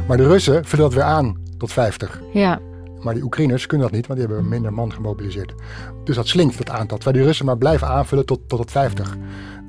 Maar 0.07 0.17
de 0.17 0.27
Russen 0.27 0.65
vullen 0.65 0.85
dat 0.85 0.93
weer 0.93 1.03
aan 1.03 1.37
tot 1.57 1.71
50. 1.71 2.21
Ja, 2.33 2.59
Maar 2.99 3.13
die 3.13 3.23
Oekraïners 3.23 3.65
kunnen 3.65 3.87
dat 3.87 3.95
niet, 3.95 4.07
want 4.07 4.19
die 4.19 4.27
hebben 4.29 4.49
minder 4.49 4.73
man 4.73 4.93
gemobiliseerd. 4.93 5.53
Dus 6.03 6.15
dat 6.15 6.27
slinkt, 6.27 6.57
dat 6.57 6.69
aantal. 6.69 6.97
Terwijl 6.97 7.17
die 7.17 7.25
Russen 7.25 7.45
maar 7.45 7.57
blijven 7.57 7.87
aanvullen 7.87 8.25
tot, 8.25 8.49
tot 8.49 8.59
het 8.59 8.71
50. 8.71 9.17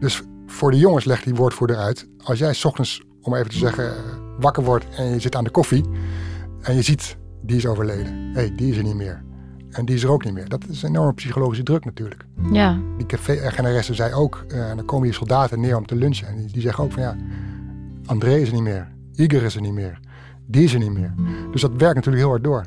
Dus 0.00 0.22
voor 0.46 0.70
de 0.70 0.78
jongens 0.78 1.04
legt 1.04 1.24
die 1.24 1.34
woordvoerder 1.34 1.76
uit. 1.76 2.08
Als 2.24 2.38
jij 2.38 2.54
's 2.54 2.64
ochtends, 2.64 3.02
om 3.20 3.34
even 3.34 3.50
te 3.50 3.56
zeggen, 3.56 3.94
wakker 4.38 4.64
wordt 4.64 4.84
en 4.96 5.04
je 5.04 5.20
zit 5.20 5.36
aan 5.36 5.44
de 5.44 5.50
koffie. 5.50 5.84
En 6.60 6.74
je 6.74 6.82
ziet, 6.82 7.16
die 7.42 7.56
is 7.56 7.66
overleden. 7.66 8.12
Hé, 8.12 8.40
hey, 8.40 8.54
die 8.56 8.70
is 8.70 8.76
er 8.76 8.82
niet 8.82 8.94
meer. 8.94 9.27
En 9.78 9.84
die 9.84 9.94
is 9.94 10.02
er 10.02 10.10
ook 10.10 10.24
niet 10.24 10.34
meer. 10.34 10.48
Dat 10.48 10.64
is 10.68 10.82
een 10.82 10.88
enorme 10.88 11.12
psychologische 11.12 11.62
druk 11.62 11.84
natuurlijk. 11.84 12.24
ja. 12.52 12.78
Die 12.96 13.06
café-eigenaresse 13.06 13.94
zei 13.94 14.14
ook, 14.14 14.44
eh, 14.48 14.68
dan 14.76 14.84
komen 14.84 15.04
hier 15.04 15.14
soldaten 15.14 15.60
neer 15.60 15.76
om 15.76 15.86
te 15.86 15.96
lunchen. 15.96 16.28
En 16.28 16.36
die, 16.36 16.52
die 16.52 16.62
zeggen 16.62 16.84
ook 16.84 16.92
van 16.92 17.02
ja, 17.02 17.16
André 18.06 18.34
is 18.36 18.48
er 18.48 18.54
niet 18.54 18.62
meer. 18.62 18.88
Igor 19.14 19.42
is 19.42 19.54
er 19.54 19.60
niet 19.60 19.72
meer. 19.72 20.00
Die 20.46 20.64
is 20.64 20.72
er 20.72 20.78
niet 20.78 20.92
meer. 20.92 21.14
Dus 21.52 21.60
dat 21.60 21.70
werkt 21.76 21.94
natuurlijk 21.94 22.22
heel 22.22 22.30
hard 22.30 22.44
door. 22.44 22.66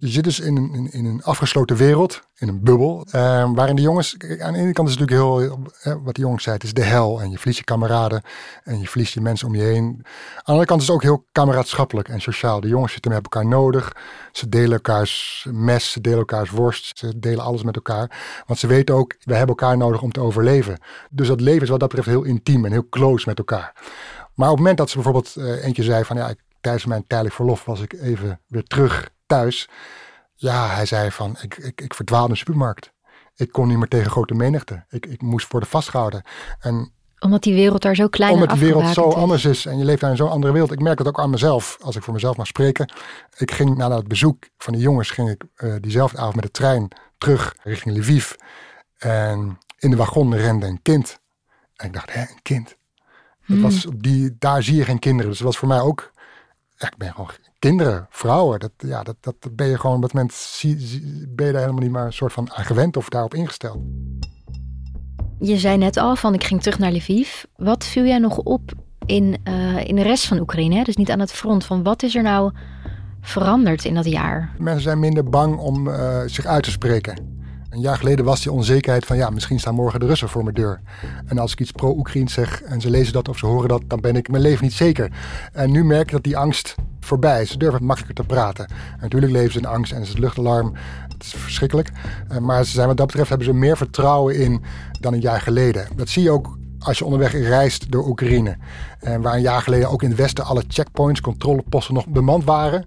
Je 0.00 0.08
zit 0.08 0.24
dus 0.24 0.40
in 0.40 0.56
een, 0.56 0.92
in, 0.92 1.04
een 1.04 1.22
afgesloten 1.22 1.76
wereld, 1.76 2.20
in 2.36 2.48
een 2.48 2.62
bubbel, 2.62 3.06
eh, 3.10 3.50
waarin 3.54 3.76
de 3.76 3.82
jongens, 3.82 4.16
aan 4.38 4.52
de 4.52 4.58
ene 4.58 4.72
kant 4.72 4.88
is 4.88 4.94
het 4.94 5.08
natuurlijk 5.08 5.10
heel, 5.10 5.58
eh, 5.82 5.94
wat 6.04 6.14
de 6.14 6.20
jongens 6.20 6.42
zei, 6.42 6.54
het 6.54 6.64
is 6.64 6.72
de 6.72 6.82
hel 6.82 7.20
en 7.20 7.30
je 7.30 7.36
verliest 7.36 7.58
je 7.58 7.64
kameraden 7.64 8.22
en 8.64 8.80
je 8.80 8.88
verliest 8.88 9.14
je 9.14 9.20
mensen 9.20 9.46
om 9.46 9.54
je 9.54 9.62
heen. 9.62 9.84
Aan 9.84 10.02
de 10.34 10.42
andere 10.44 10.66
kant 10.66 10.80
is 10.80 10.86
het 10.86 10.96
ook 10.96 11.02
heel 11.02 11.24
kameraadschappelijk 11.32 12.08
en 12.08 12.20
sociaal. 12.20 12.60
De 12.60 12.68
jongens 12.68 12.92
zitten 12.92 13.10
met 13.12 13.22
elkaar 13.22 13.46
nodig, 13.46 13.96
ze 14.32 14.48
delen 14.48 14.72
elkaars 14.72 15.46
mes, 15.50 15.92
ze 15.92 16.00
delen 16.00 16.18
elkaars 16.18 16.50
worst, 16.50 16.98
ze 16.98 17.18
delen 17.18 17.44
alles 17.44 17.62
met 17.62 17.76
elkaar. 17.76 18.42
Want 18.46 18.58
ze 18.58 18.66
weten 18.66 18.94
ook, 18.94 19.16
we 19.20 19.34
hebben 19.34 19.56
elkaar 19.56 19.76
nodig 19.76 20.02
om 20.02 20.12
te 20.12 20.20
overleven. 20.20 20.78
Dus 21.10 21.28
dat 21.28 21.40
leven 21.40 21.62
is 21.62 21.68
wat 21.68 21.80
dat 21.80 21.88
betreft 21.88 22.08
heel 22.08 22.24
intiem 22.24 22.64
en 22.64 22.72
heel 22.72 22.88
close 22.88 23.28
met 23.28 23.38
elkaar. 23.38 23.72
Maar 24.34 24.48
op 24.48 24.54
het 24.54 24.58
moment 24.58 24.78
dat 24.78 24.88
ze 24.88 24.94
bijvoorbeeld 24.94 25.34
uh, 25.36 25.64
eentje 25.64 25.82
zei 25.82 26.04
van 26.04 26.16
ja, 26.16 26.28
ik, 26.28 26.38
tijdens 26.60 26.84
mijn 26.84 27.04
tijdelijk 27.06 27.36
verlof 27.36 27.64
was 27.64 27.80
ik 27.80 27.92
even 27.92 28.40
weer 28.46 28.64
terug 28.64 29.10
thuis. 29.30 29.68
Ja, 30.34 30.68
hij 30.68 30.86
zei 30.86 31.10
van, 31.10 31.36
ik, 31.40 31.56
ik, 31.56 31.80
ik 31.80 31.94
verdwaalde 31.94 32.26
in 32.26 32.32
de 32.32 32.38
supermarkt. 32.38 32.92
Ik 33.36 33.52
kon 33.52 33.68
niet 33.68 33.78
meer 33.78 33.88
tegen 33.88 34.10
grote 34.10 34.34
menigte. 34.34 34.84
Ik, 34.88 35.06
ik 35.06 35.22
moest 35.22 35.50
worden 35.52 35.68
vastgehouden. 35.68 36.22
En 36.60 36.92
omdat 37.18 37.42
die 37.42 37.54
wereld 37.54 37.82
daar 37.82 37.94
zo 37.94 38.08
klein 38.08 38.32
Omdat 38.32 38.50
die 38.50 38.58
wereld 38.58 38.86
zo 38.94 39.08
is. 39.08 39.14
anders 39.14 39.44
is 39.44 39.66
en 39.66 39.78
je 39.78 39.84
leeft 39.84 40.00
daar 40.00 40.10
in 40.10 40.16
zo'n 40.16 40.30
andere 40.30 40.52
wereld. 40.52 40.72
Ik 40.72 40.80
merk 40.80 40.98
dat 40.98 41.06
ook 41.06 41.20
aan 41.20 41.30
mezelf, 41.30 41.78
als 41.80 41.96
ik 41.96 42.02
voor 42.02 42.14
mezelf 42.14 42.36
mag 42.36 42.46
spreken. 42.46 42.92
Ik 43.36 43.50
ging 43.50 43.76
na 43.76 43.90
het 43.96 44.08
bezoek 44.08 44.48
van 44.58 44.72
die 44.72 44.82
jongens, 44.82 45.10
ging 45.10 45.30
ik 45.30 45.44
uh, 45.56 45.74
diezelfde 45.80 46.18
avond 46.18 46.34
met 46.34 46.44
de 46.44 46.50
trein 46.50 46.88
terug 47.18 47.54
richting 47.62 47.96
Lviv. 47.96 48.32
En 48.98 49.58
in 49.78 49.90
de 49.90 49.96
wagon 49.96 50.36
rende 50.36 50.66
een 50.66 50.82
kind. 50.82 51.18
En 51.76 51.86
ik 51.86 51.92
dacht, 51.92 52.12
hè, 52.12 52.20
een 52.20 52.42
kind? 52.42 52.64
Dat 52.66 52.76
Hmm. 53.46 53.62
was 53.62 53.86
op 53.86 54.02
die, 54.02 54.36
daar 54.38 54.62
zie 54.62 54.76
je 54.76 54.84
geen 54.84 54.98
kinderen. 54.98 55.28
Dus 55.30 55.38
dat 55.38 55.46
was 55.46 55.58
voor 55.58 55.68
mij 55.68 55.80
ook, 55.80 56.09
ja, 56.80 56.86
ik 56.86 56.96
ben 56.96 57.10
gewoon 57.12 57.30
kinderen, 57.58 58.06
vrouwen. 58.10 58.60
Dat, 58.60 58.70
ja, 58.76 59.02
dat, 59.02 59.16
dat 59.20 59.56
ben 59.56 59.66
je 59.66 59.78
gewoon 59.78 59.96
op 59.96 60.02
dat 60.02 60.12
moment, 60.12 60.60
ben 61.28 61.46
je 61.46 61.52
daar 61.52 61.60
helemaal 61.60 61.82
niet 61.82 61.90
maar 61.90 62.06
een 62.06 62.12
soort 62.12 62.32
van 62.32 62.52
aan 62.52 62.64
gewend 62.64 62.96
of 62.96 63.08
daarop 63.08 63.34
ingesteld. 63.34 63.78
Je 65.38 65.58
zei 65.58 65.76
net 65.76 65.96
al 65.96 66.16
van 66.16 66.34
ik 66.34 66.44
ging 66.44 66.62
terug 66.62 66.78
naar 66.78 66.92
Lviv. 66.92 67.42
Wat 67.56 67.84
viel 67.84 68.04
jij 68.04 68.18
nog 68.18 68.38
op 68.38 68.72
in, 69.06 69.38
eh, 69.44 69.84
in 69.84 69.96
de 69.96 70.02
rest 70.02 70.26
van 70.26 70.38
Oekraïne? 70.40 70.74
Hè? 70.74 70.82
Dus 70.82 70.96
niet 70.96 71.10
aan 71.10 71.20
het 71.20 71.32
front. 71.32 71.64
Van 71.64 71.82
wat 71.82 72.02
is 72.02 72.14
er 72.14 72.22
nou 72.22 72.52
veranderd 73.20 73.84
in 73.84 73.94
dat 73.94 74.04
jaar? 74.04 74.54
Mensen 74.58 74.82
zijn 74.82 74.98
minder 74.98 75.24
bang 75.24 75.58
om 75.58 75.88
eh, 75.88 76.20
zich 76.26 76.46
uit 76.46 76.62
te 76.62 76.70
spreken. 76.70 77.39
Een 77.70 77.80
jaar 77.80 77.96
geleden 77.96 78.24
was 78.24 78.42
die 78.42 78.52
onzekerheid 78.52 79.06
van 79.06 79.16
ja, 79.16 79.30
misschien 79.30 79.58
staan 79.60 79.74
morgen 79.74 80.00
de 80.00 80.06
Russen 80.06 80.28
voor 80.28 80.42
mijn 80.42 80.54
deur. 80.54 80.80
En 81.26 81.38
als 81.38 81.52
ik 81.52 81.60
iets 81.60 81.70
pro-Oekraïns 81.70 82.32
zeg 82.32 82.62
en 82.62 82.80
ze 82.80 82.90
lezen 82.90 83.12
dat 83.12 83.28
of 83.28 83.38
ze 83.38 83.46
horen 83.46 83.68
dat, 83.68 83.82
dan 83.86 84.00
ben 84.00 84.16
ik 84.16 84.30
mijn 84.30 84.42
leven 84.42 84.64
niet 84.64 84.72
zeker. 84.72 85.12
En 85.52 85.70
nu 85.70 85.84
merk 85.84 86.02
ik 86.02 86.10
dat 86.10 86.22
die 86.22 86.36
angst 86.36 86.74
voorbij 87.00 87.42
is. 87.42 87.50
Ze 87.50 87.58
durven 87.58 87.84
makkelijker 87.84 88.24
te 88.24 88.34
praten. 88.34 88.66
En 88.66 88.98
natuurlijk 89.00 89.32
leven 89.32 89.52
ze 89.52 89.58
in 89.58 89.66
angst 89.66 89.92
en 89.92 90.00
is 90.00 90.08
het 90.08 90.18
luchtalarm. 90.18 90.74
Het 91.08 91.22
is 91.22 91.34
verschrikkelijk. 91.34 91.90
Eh, 92.28 92.38
maar 92.38 92.64
ze 92.64 92.70
zijn, 92.70 92.86
wat 92.86 92.96
dat 92.96 93.06
betreft 93.06 93.28
hebben 93.28 93.46
ze 93.46 93.52
meer 93.52 93.76
vertrouwen 93.76 94.36
in 94.36 94.62
dan 95.00 95.12
een 95.12 95.20
jaar 95.20 95.40
geleden. 95.40 95.88
Dat 95.96 96.08
zie 96.08 96.22
je 96.22 96.30
ook 96.30 96.58
als 96.78 96.98
je 96.98 97.04
onderweg 97.04 97.32
reist 97.32 97.92
door 97.92 98.06
Oekraïne. 98.06 98.56
En 99.00 99.22
waar 99.22 99.34
een 99.34 99.40
jaar 99.40 99.62
geleden 99.62 99.90
ook 99.90 100.02
in 100.02 100.08
het 100.08 100.18
westen 100.18 100.44
alle 100.44 100.64
checkpoints, 100.68 101.20
controleposten 101.20 101.94
nog 101.94 102.08
bemand 102.08 102.44
waren 102.44 102.84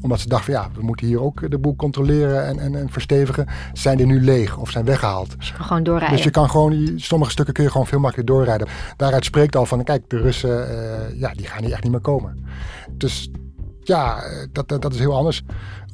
omdat 0.00 0.20
ze 0.20 0.28
dachten, 0.28 0.54
van, 0.54 0.62
ja, 0.62 0.70
we 0.74 0.82
moeten 0.82 1.06
hier 1.06 1.22
ook 1.22 1.50
de 1.50 1.58
boel 1.58 1.76
controleren 1.76 2.46
en, 2.46 2.58
en, 2.58 2.74
en 2.74 2.90
verstevigen. 2.90 3.46
Zijn 3.72 3.96
die 3.96 4.06
nu 4.06 4.20
leeg 4.20 4.56
of 4.58 4.70
zijn 4.70 4.84
weggehaald? 4.84 5.34
Dus 5.38 5.48
je 5.48 5.54
kan 5.54 5.66
gewoon 5.66 5.82
doorrijden. 5.82 6.16
Dus 6.16 6.24
je 6.24 6.30
kan 6.30 6.50
gewoon, 6.50 6.92
sommige 6.96 7.30
stukken 7.30 7.54
kun 7.54 7.64
je 7.64 7.70
gewoon 7.70 7.86
veel 7.86 8.00
makkelijker 8.00 8.34
doorrijden. 8.34 8.68
Daaruit 8.96 9.24
spreekt 9.24 9.56
al 9.56 9.66
van, 9.66 9.84
kijk, 9.84 10.10
de 10.10 10.18
Russen, 10.18 10.68
eh, 10.68 11.20
ja, 11.20 11.32
die 11.36 11.46
gaan 11.46 11.62
hier 11.62 11.72
echt 11.72 11.82
niet 11.82 11.92
meer 11.92 12.00
komen. 12.00 12.46
Dus 12.92 13.30
ja, 13.82 14.22
eh, 14.22 14.46
dat, 14.52 14.68
dat, 14.68 14.82
dat 14.82 14.92
is 14.92 14.98
heel 14.98 15.16
anders. 15.16 15.42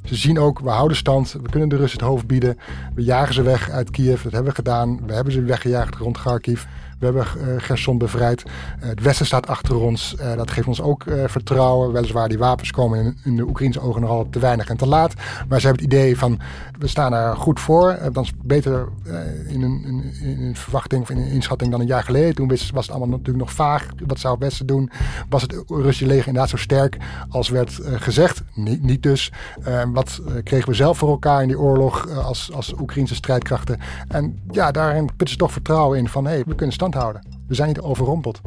Ze 0.05 0.17
zien 0.17 0.39
ook, 0.39 0.59
we 0.61 0.71
houden 0.71 0.97
stand, 0.97 1.33
we 1.33 1.51
kunnen 1.51 1.69
de 1.69 1.77
Russen 1.77 1.99
het 1.99 2.09
hoofd 2.09 2.27
bieden. 2.27 2.59
We 2.95 3.03
jagen 3.03 3.35
ze 3.35 3.43
weg 3.43 3.71
uit 3.71 3.91
Kiev, 3.91 4.23
dat 4.23 4.33
hebben 4.33 4.51
we 4.51 4.57
gedaan. 4.57 5.07
We 5.07 5.13
hebben 5.13 5.33
ze 5.33 5.43
weggejaagd 5.43 5.95
rond 5.95 6.19
Kharkiv. 6.19 6.65
We 7.03 7.09
hebben 7.09 7.27
uh, 7.37 7.63
Gerson 7.63 7.99
bevrijd. 7.99 8.43
Uh, 8.47 8.89
het 8.89 9.01
Westen 9.01 9.27
staat 9.27 9.47
achter 9.47 9.77
ons. 9.77 10.17
Uh, 10.21 10.37
dat 10.37 10.51
geeft 10.51 10.67
ons 10.67 10.83
ook 10.83 11.05
vertrouwen. 11.27 11.93
Weliswaar, 11.93 12.29
die 12.29 12.39
wapens 12.39 12.71
komen 12.71 13.17
in, 13.25 13.37
de 13.37 13.43
Oekraïnse 13.43 13.81
ogen 13.81 14.01
nogal 14.01 14.27
te 14.31 14.39
weinig 14.39 14.69
en 14.69 14.77
te 14.77 14.87
laat. 14.87 15.15
Maar 15.49 15.61
ze 15.61 15.67
hebben 15.67 15.85
het 15.85 15.95
idee 15.95 16.19
van, 16.19 16.39
we 16.79 16.87
staan 16.87 17.13
er 17.13 17.37
goed 17.37 17.61
voor. 17.61 17.99
dan 18.13 18.23
is 18.23 18.33
beter 18.43 18.89
in 19.47 19.63
een, 19.63 20.13
in, 20.21 20.43
een 20.43 20.57
verwachting 20.57 21.03
of 21.03 21.11
in 21.11 21.17
een 21.17 21.29
inschatting 21.29 21.71
dan 21.71 21.81
een 21.81 21.87
jaar 21.87 22.03
geleden. 22.03 22.35
Toen 22.35 22.49
was 22.49 22.87
het 22.87 22.91
allemaal 22.91 23.09
natuurlijk 23.09 23.39
nog 23.39 23.53
vaag. 23.53 23.87
Wat 24.07 24.19
zou 24.19 24.35
het 24.35 24.43
Westen 24.43 24.67
doen? 24.67 24.91
Was 25.29 25.43
het 25.43 25.65
Russische 25.69 26.07
leger 26.07 26.27
inderdaad 26.27 26.51
zo 26.51 26.57
sterk 26.57 26.97
als 27.29 27.49
werd 27.49 27.81
gezegd? 27.85 28.43
Niet, 28.55 28.83
niet 28.83 29.03
dus. 29.03 29.33
wat 29.93 30.21
kregen 30.45 30.69
we 30.69 30.75
zelf 30.75 30.99
voor 30.99 31.11
elkaar 31.11 31.43
in 31.43 31.49
die 31.49 31.59
oorlog 31.59 32.09
als, 32.11 32.53
als 32.53 32.75
Oekraïnse 32.81 33.15
strijdkrachten? 33.15 33.79
En 34.09 34.41
ja, 34.51 34.71
daarin 34.71 35.07
putten 35.07 35.29
ze 35.29 35.37
toch 35.37 35.53
vertrouwen 35.53 35.99
in 35.99 36.09
van, 36.09 36.25
hé, 36.25 36.31
hey, 36.31 36.43
we 36.47 36.55
kunnen 36.55 36.75
stand 36.75 36.92
houden. 36.95 37.27
We 37.47 37.55
zijn 37.55 37.69
niet 37.69 37.81
overrompeld. 37.81 38.41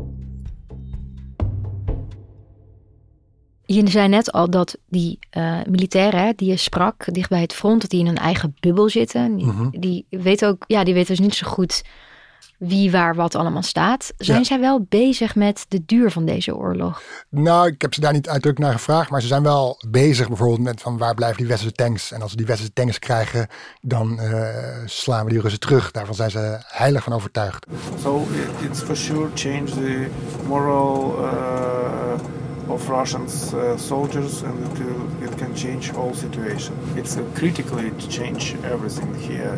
Je 3.65 3.89
zei 3.89 4.08
net 4.08 4.31
al 4.31 4.49
dat 4.49 4.77
die 4.88 5.19
uh, 5.38 5.60
militairen 5.67 6.36
die 6.36 6.49
je 6.49 6.58
sprak 6.58 7.13
dicht 7.13 7.29
bij 7.29 7.41
het 7.41 7.53
front, 7.53 7.81
dat 7.81 7.89
die 7.89 7.99
in 7.99 8.08
een 8.08 8.17
eigen 8.17 8.55
bubbel 8.60 8.89
zitten. 8.89 9.36
Die, 9.36 9.45
mm-hmm. 9.45 9.79
die 9.79 10.05
weten 10.10 10.47
ook, 10.47 10.63
ja, 10.67 10.84
die 10.84 10.93
weten 10.93 11.15
dus 11.15 11.25
niet 11.25 11.36
zo 11.36 11.47
goed 11.47 11.84
wie 12.67 12.91
waar 12.91 13.15
wat 13.15 13.36
allemaal 13.36 13.63
staat. 13.63 14.13
Zijn 14.17 14.38
ja. 14.38 14.43
zij 14.43 14.60
wel 14.60 14.86
bezig 14.89 15.36
met 15.36 15.65
de 15.67 15.84
duur 15.86 16.12
van 16.12 16.25
deze 16.25 16.56
oorlog? 16.56 17.01
Nou, 17.30 17.67
ik 17.67 17.82
heb 17.82 17.93
ze 17.93 18.01
daar 18.01 18.13
niet 18.13 18.30
uitdrukkelijk 18.30 18.71
naar 18.71 18.82
gevraagd, 18.82 19.10
maar 19.10 19.21
ze 19.21 19.28
zijn 19.28 19.43
wel 19.43 19.78
bezig 19.89 20.28
bijvoorbeeld 20.28 20.62
met 20.62 20.82
van 20.82 20.97
waar 20.97 21.13
blijven 21.13 21.38
die 21.38 21.47
westerse 21.47 21.75
tanks. 21.75 22.12
En 22.12 22.21
als 22.21 22.32
we 22.32 22.38
die 22.38 22.45
westerse 22.45 22.73
tanks 22.73 22.99
krijgen, 22.99 23.47
dan 23.82 24.19
uh, 24.21 24.47
slaan 24.86 25.25
we 25.25 25.32
die 25.32 25.41
Russen 25.41 25.60
terug. 25.60 25.91
Daarvan 25.91 26.15
zijn 26.15 26.32
ze 26.32 26.60
heilig 26.67 27.04
van 27.04 27.13
overtuigd. 27.13 27.65
So 28.01 28.28
it's 28.69 28.82
for 28.82 28.95
sure 28.95 29.30
change 29.34 29.65
the 29.65 30.08
moral 30.47 31.15
uh, 31.19 32.73
of 32.73 32.89
Russians 32.89 33.54
uh, 33.54 33.78
soldiers 33.78 34.43
and 34.43 34.60
it, 34.60 34.78
will, 34.78 35.28
it 35.28 35.36
can 35.36 35.56
change 35.56 35.97
all 35.97 36.13
situation. 36.13 36.75
It's 36.95 37.15
critically 37.34 37.91
to 37.97 38.08
change 38.10 38.56
everything 38.63 39.15
here. 39.28 39.56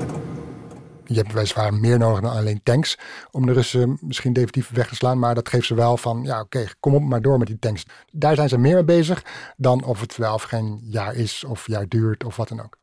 Je 1.07 1.15
hebt 1.15 1.33
weliswaar 1.33 1.73
meer 1.73 1.97
nodig 1.97 2.21
dan 2.21 2.31
alleen 2.31 2.59
tanks 2.63 2.97
om 3.31 3.45
de 3.45 3.53
Russen 3.53 3.97
misschien 4.01 4.33
definitief 4.33 4.69
weg 4.69 4.87
te 4.87 4.95
slaan. 4.95 5.19
Maar 5.19 5.35
dat 5.35 5.49
geeft 5.49 5.65
ze 5.65 5.75
wel 5.75 5.97
van, 5.97 6.23
ja 6.23 6.39
oké, 6.41 6.57
okay, 6.57 6.71
kom 6.79 6.95
op 6.95 7.03
maar 7.03 7.21
door 7.21 7.37
met 7.37 7.47
die 7.47 7.59
tanks. 7.59 7.85
Daar 8.11 8.35
zijn 8.35 8.49
ze 8.49 8.57
meer 8.57 8.73
mee 8.73 8.83
bezig 8.83 9.23
dan 9.57 9.83
of 9.83 9.99
het 9.99 10.17
wel 10.17 10.33
of 10.33 10.43
geen 10.43 10.79
jaar 10.83 11.15
is 11.15 11.43
of 11.47 11.67
jaar 11.67 11.87
duurt 11.87 12.23
of 12.23 12.35
wat 12.35 12.47
dan 12.47 12.61
ook. 12.61 12.77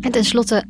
En 0.00 0.10
tenslotte, 0.10 0.64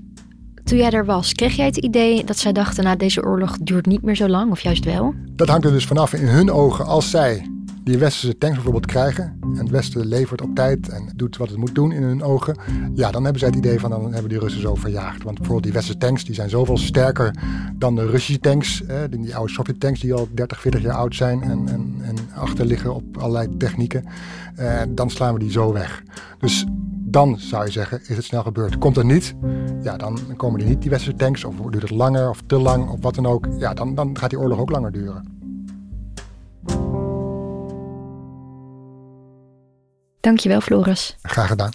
toen 0.65 0.79
jij 0.79 0.91
er 0.91 1.05
was, 1.05 1.33
kreeg 1.33 1.57
jij 1.57 1.67
het 1.67 1.77
idee 1.77 2.25
dat 2.25 2.39
zij 2.39 2.53
dachten, 2.53 2.85
nou 2.85 2.97
deze 2.97 3.25
oorlog 3.25 3.59
duurt 3.59 3.87
niet 3.87 4.03
meer 4.03 4.17
zo 4.17 4.29
lang 4.29 4.51
of 4.51 4.61
juist 4.61 4.85
wel? 4.85 5.15
Dat 5.33 5.49
hangt 5.49 5.65
er 5.65 5.73
dus 5.73 5.87
vanaf 5.87 6.13
in 6.13 6.27
hun 6.27 6.51
ogen 6.51 6.87
als 6.87 7.11
zij 7.11 7.51
die 7.85 7.99
westerse 7.99 8.39
tanks 8.39 8.55
bijvoorbeeld 8.55 8.87
krijgen 8.87 9.39
en 9.55 9.59
het 9.59 9.71
Westen 9.71 10.07
levert 10.07 10.43
op 10.43 10.55
tijd 10.55 10.89
en 10.89 11.09
doet 11.17 11.37
wat 11.37 11.49
het 11.49 11.59
moet 11.59 11.75
doen 11.75 11.93
in 11.93 12.03
hun 12.03 12.23
ogen, 12.23 12.57
ja, 12.95 13.11
dan 13.11 13.23
hebben 13.23 13.41
zij 13.41 13.49
het 13.49 13.59
idee 13.59 13.81
van 13.81 13.91
dan 13.91 14.13
hebben 14.13 14.29
die 14.29 14.39
Russen 14.39 14.61
zo 14.61 14.75
verjaagd. 14.75 15.23
Want 15.23 15.37
bijvoorbeeld 15.37 15.63
die 15.63 15.73
westerse 15.73 15.99
tanks 15.99 16.25
die 16.25 16.35
zijn 16.35 16.51
zoveel 16.51 16.79
sterker 16.79 17.35
dan 17.75 17.95
de 17.95 18.07
Russische 18.07 18.41
tanks, 18.41 18.83
die 19.11 19.37
oude 19.37 19.53
Sovjet 19.53 19.81
tanks 19.81 20.01
die 20.01 20.15
al 20.15 20.29
30, 20.33 20.61
40 20.61 20.83
jaar 20.83 20.95
oud 20.95 21.15
zijn 21.15 21.43
en, 21.43 21.69
en, 21.69 21.95
en 22.03 22.17
achter 22.35 22.67
liggen 22.67 22.95
op 22.95 23.17
allerlei 23.17 23.57
technieken, 23.57 24.05
eh, 24.55 24.81
dan 24.89 25.11
slaan 25.11 25.33
we 25.33 25.39
die 25.39 25.51
zo 25.51 25.73
weg. 25.73 26.03
Dus 26.39 26.67
dan 27.05 27.39
zou 27.39 27.65
je 27.65 27.71
zeggen, 27.71 28.01
is 28.07 28.17
het 28.17 28.25
snel 28.25 28.43
gebeurd. 28.43 28.79
Komt 28.79 28.97
het 28.97 29.07
niet, 29.07 29.35
ja, 29.83 29.97
dan 29.97 30.19
komen 30.37 30.59
die 30.59 30.69
niet, 30.69 30.81
die 30.83 30.91
westerse 30.91 31.19
tanks, 31.19 31.45
of 31.45 31.55
duurt 31.57 31.83
het 31.83 31.91
langer 31.91 32.29
of 32.29 32.43
te 32.47 32.59
lang 32.59 32.89
of 32.89 33.01
wat 33.01 33.15
dan 33.15 33.27
ook, 33.27 33.47
ja, 33.59 33.75
dan, 33.75 33.95
dan 33.95 34.19
gaat 34.19 34.31
die 34.31 34.39
oorlog 34.39 34.59
ook 34.59 34.71
langer 34.71 34.93
duren. 34.93 35.32
Dankjewel, 40.23 40.61
Floris. 40.61 41.17
Graag 41.23 41.47
gedaan. 41.47 41.71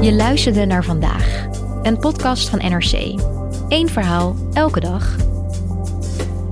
Je 0.00 0.12
luisterde 0.12 0.64
naar 0.64 0.84
vandaag, 0.84 1.46
een 1.82 1.98
podcast 1.98 2.48
van 2.48 2.58
NRC. 2.58 2.92
Eén 3.68 3.88
verhaal, 3.88 4.36
elke 4.52 4.80
dag. 4.80 5.16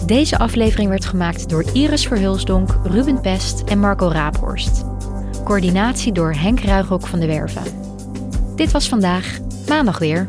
Deze 0.06 0.38
aflevering 0.38 0.88
werd 0.88 1.04
gemaakt 1.04 1.48
door 1.48 1.64
Iris 1.72 2.06
Verhulsdonk, 2.06 2.78
Ruben 2.84 3.20
Pest 3.20 3.60
en 3.60 3.78
Marco 3.78 4.08
Raaphorst. 4.08 4.84
Coördinatie 5.44 6.12
door 6.12 6.32
Henk 6.32 6.60
Ruigrok 6.60 7.06
van 7.06 7.18
de 7.18 7.26
Werven. 7.26 7.62
Dit 8.56 8.70
was 8.72 8.88
vandaag, 8.88 9.38
maandag 9.68 9.98
weer. 9.98 10.28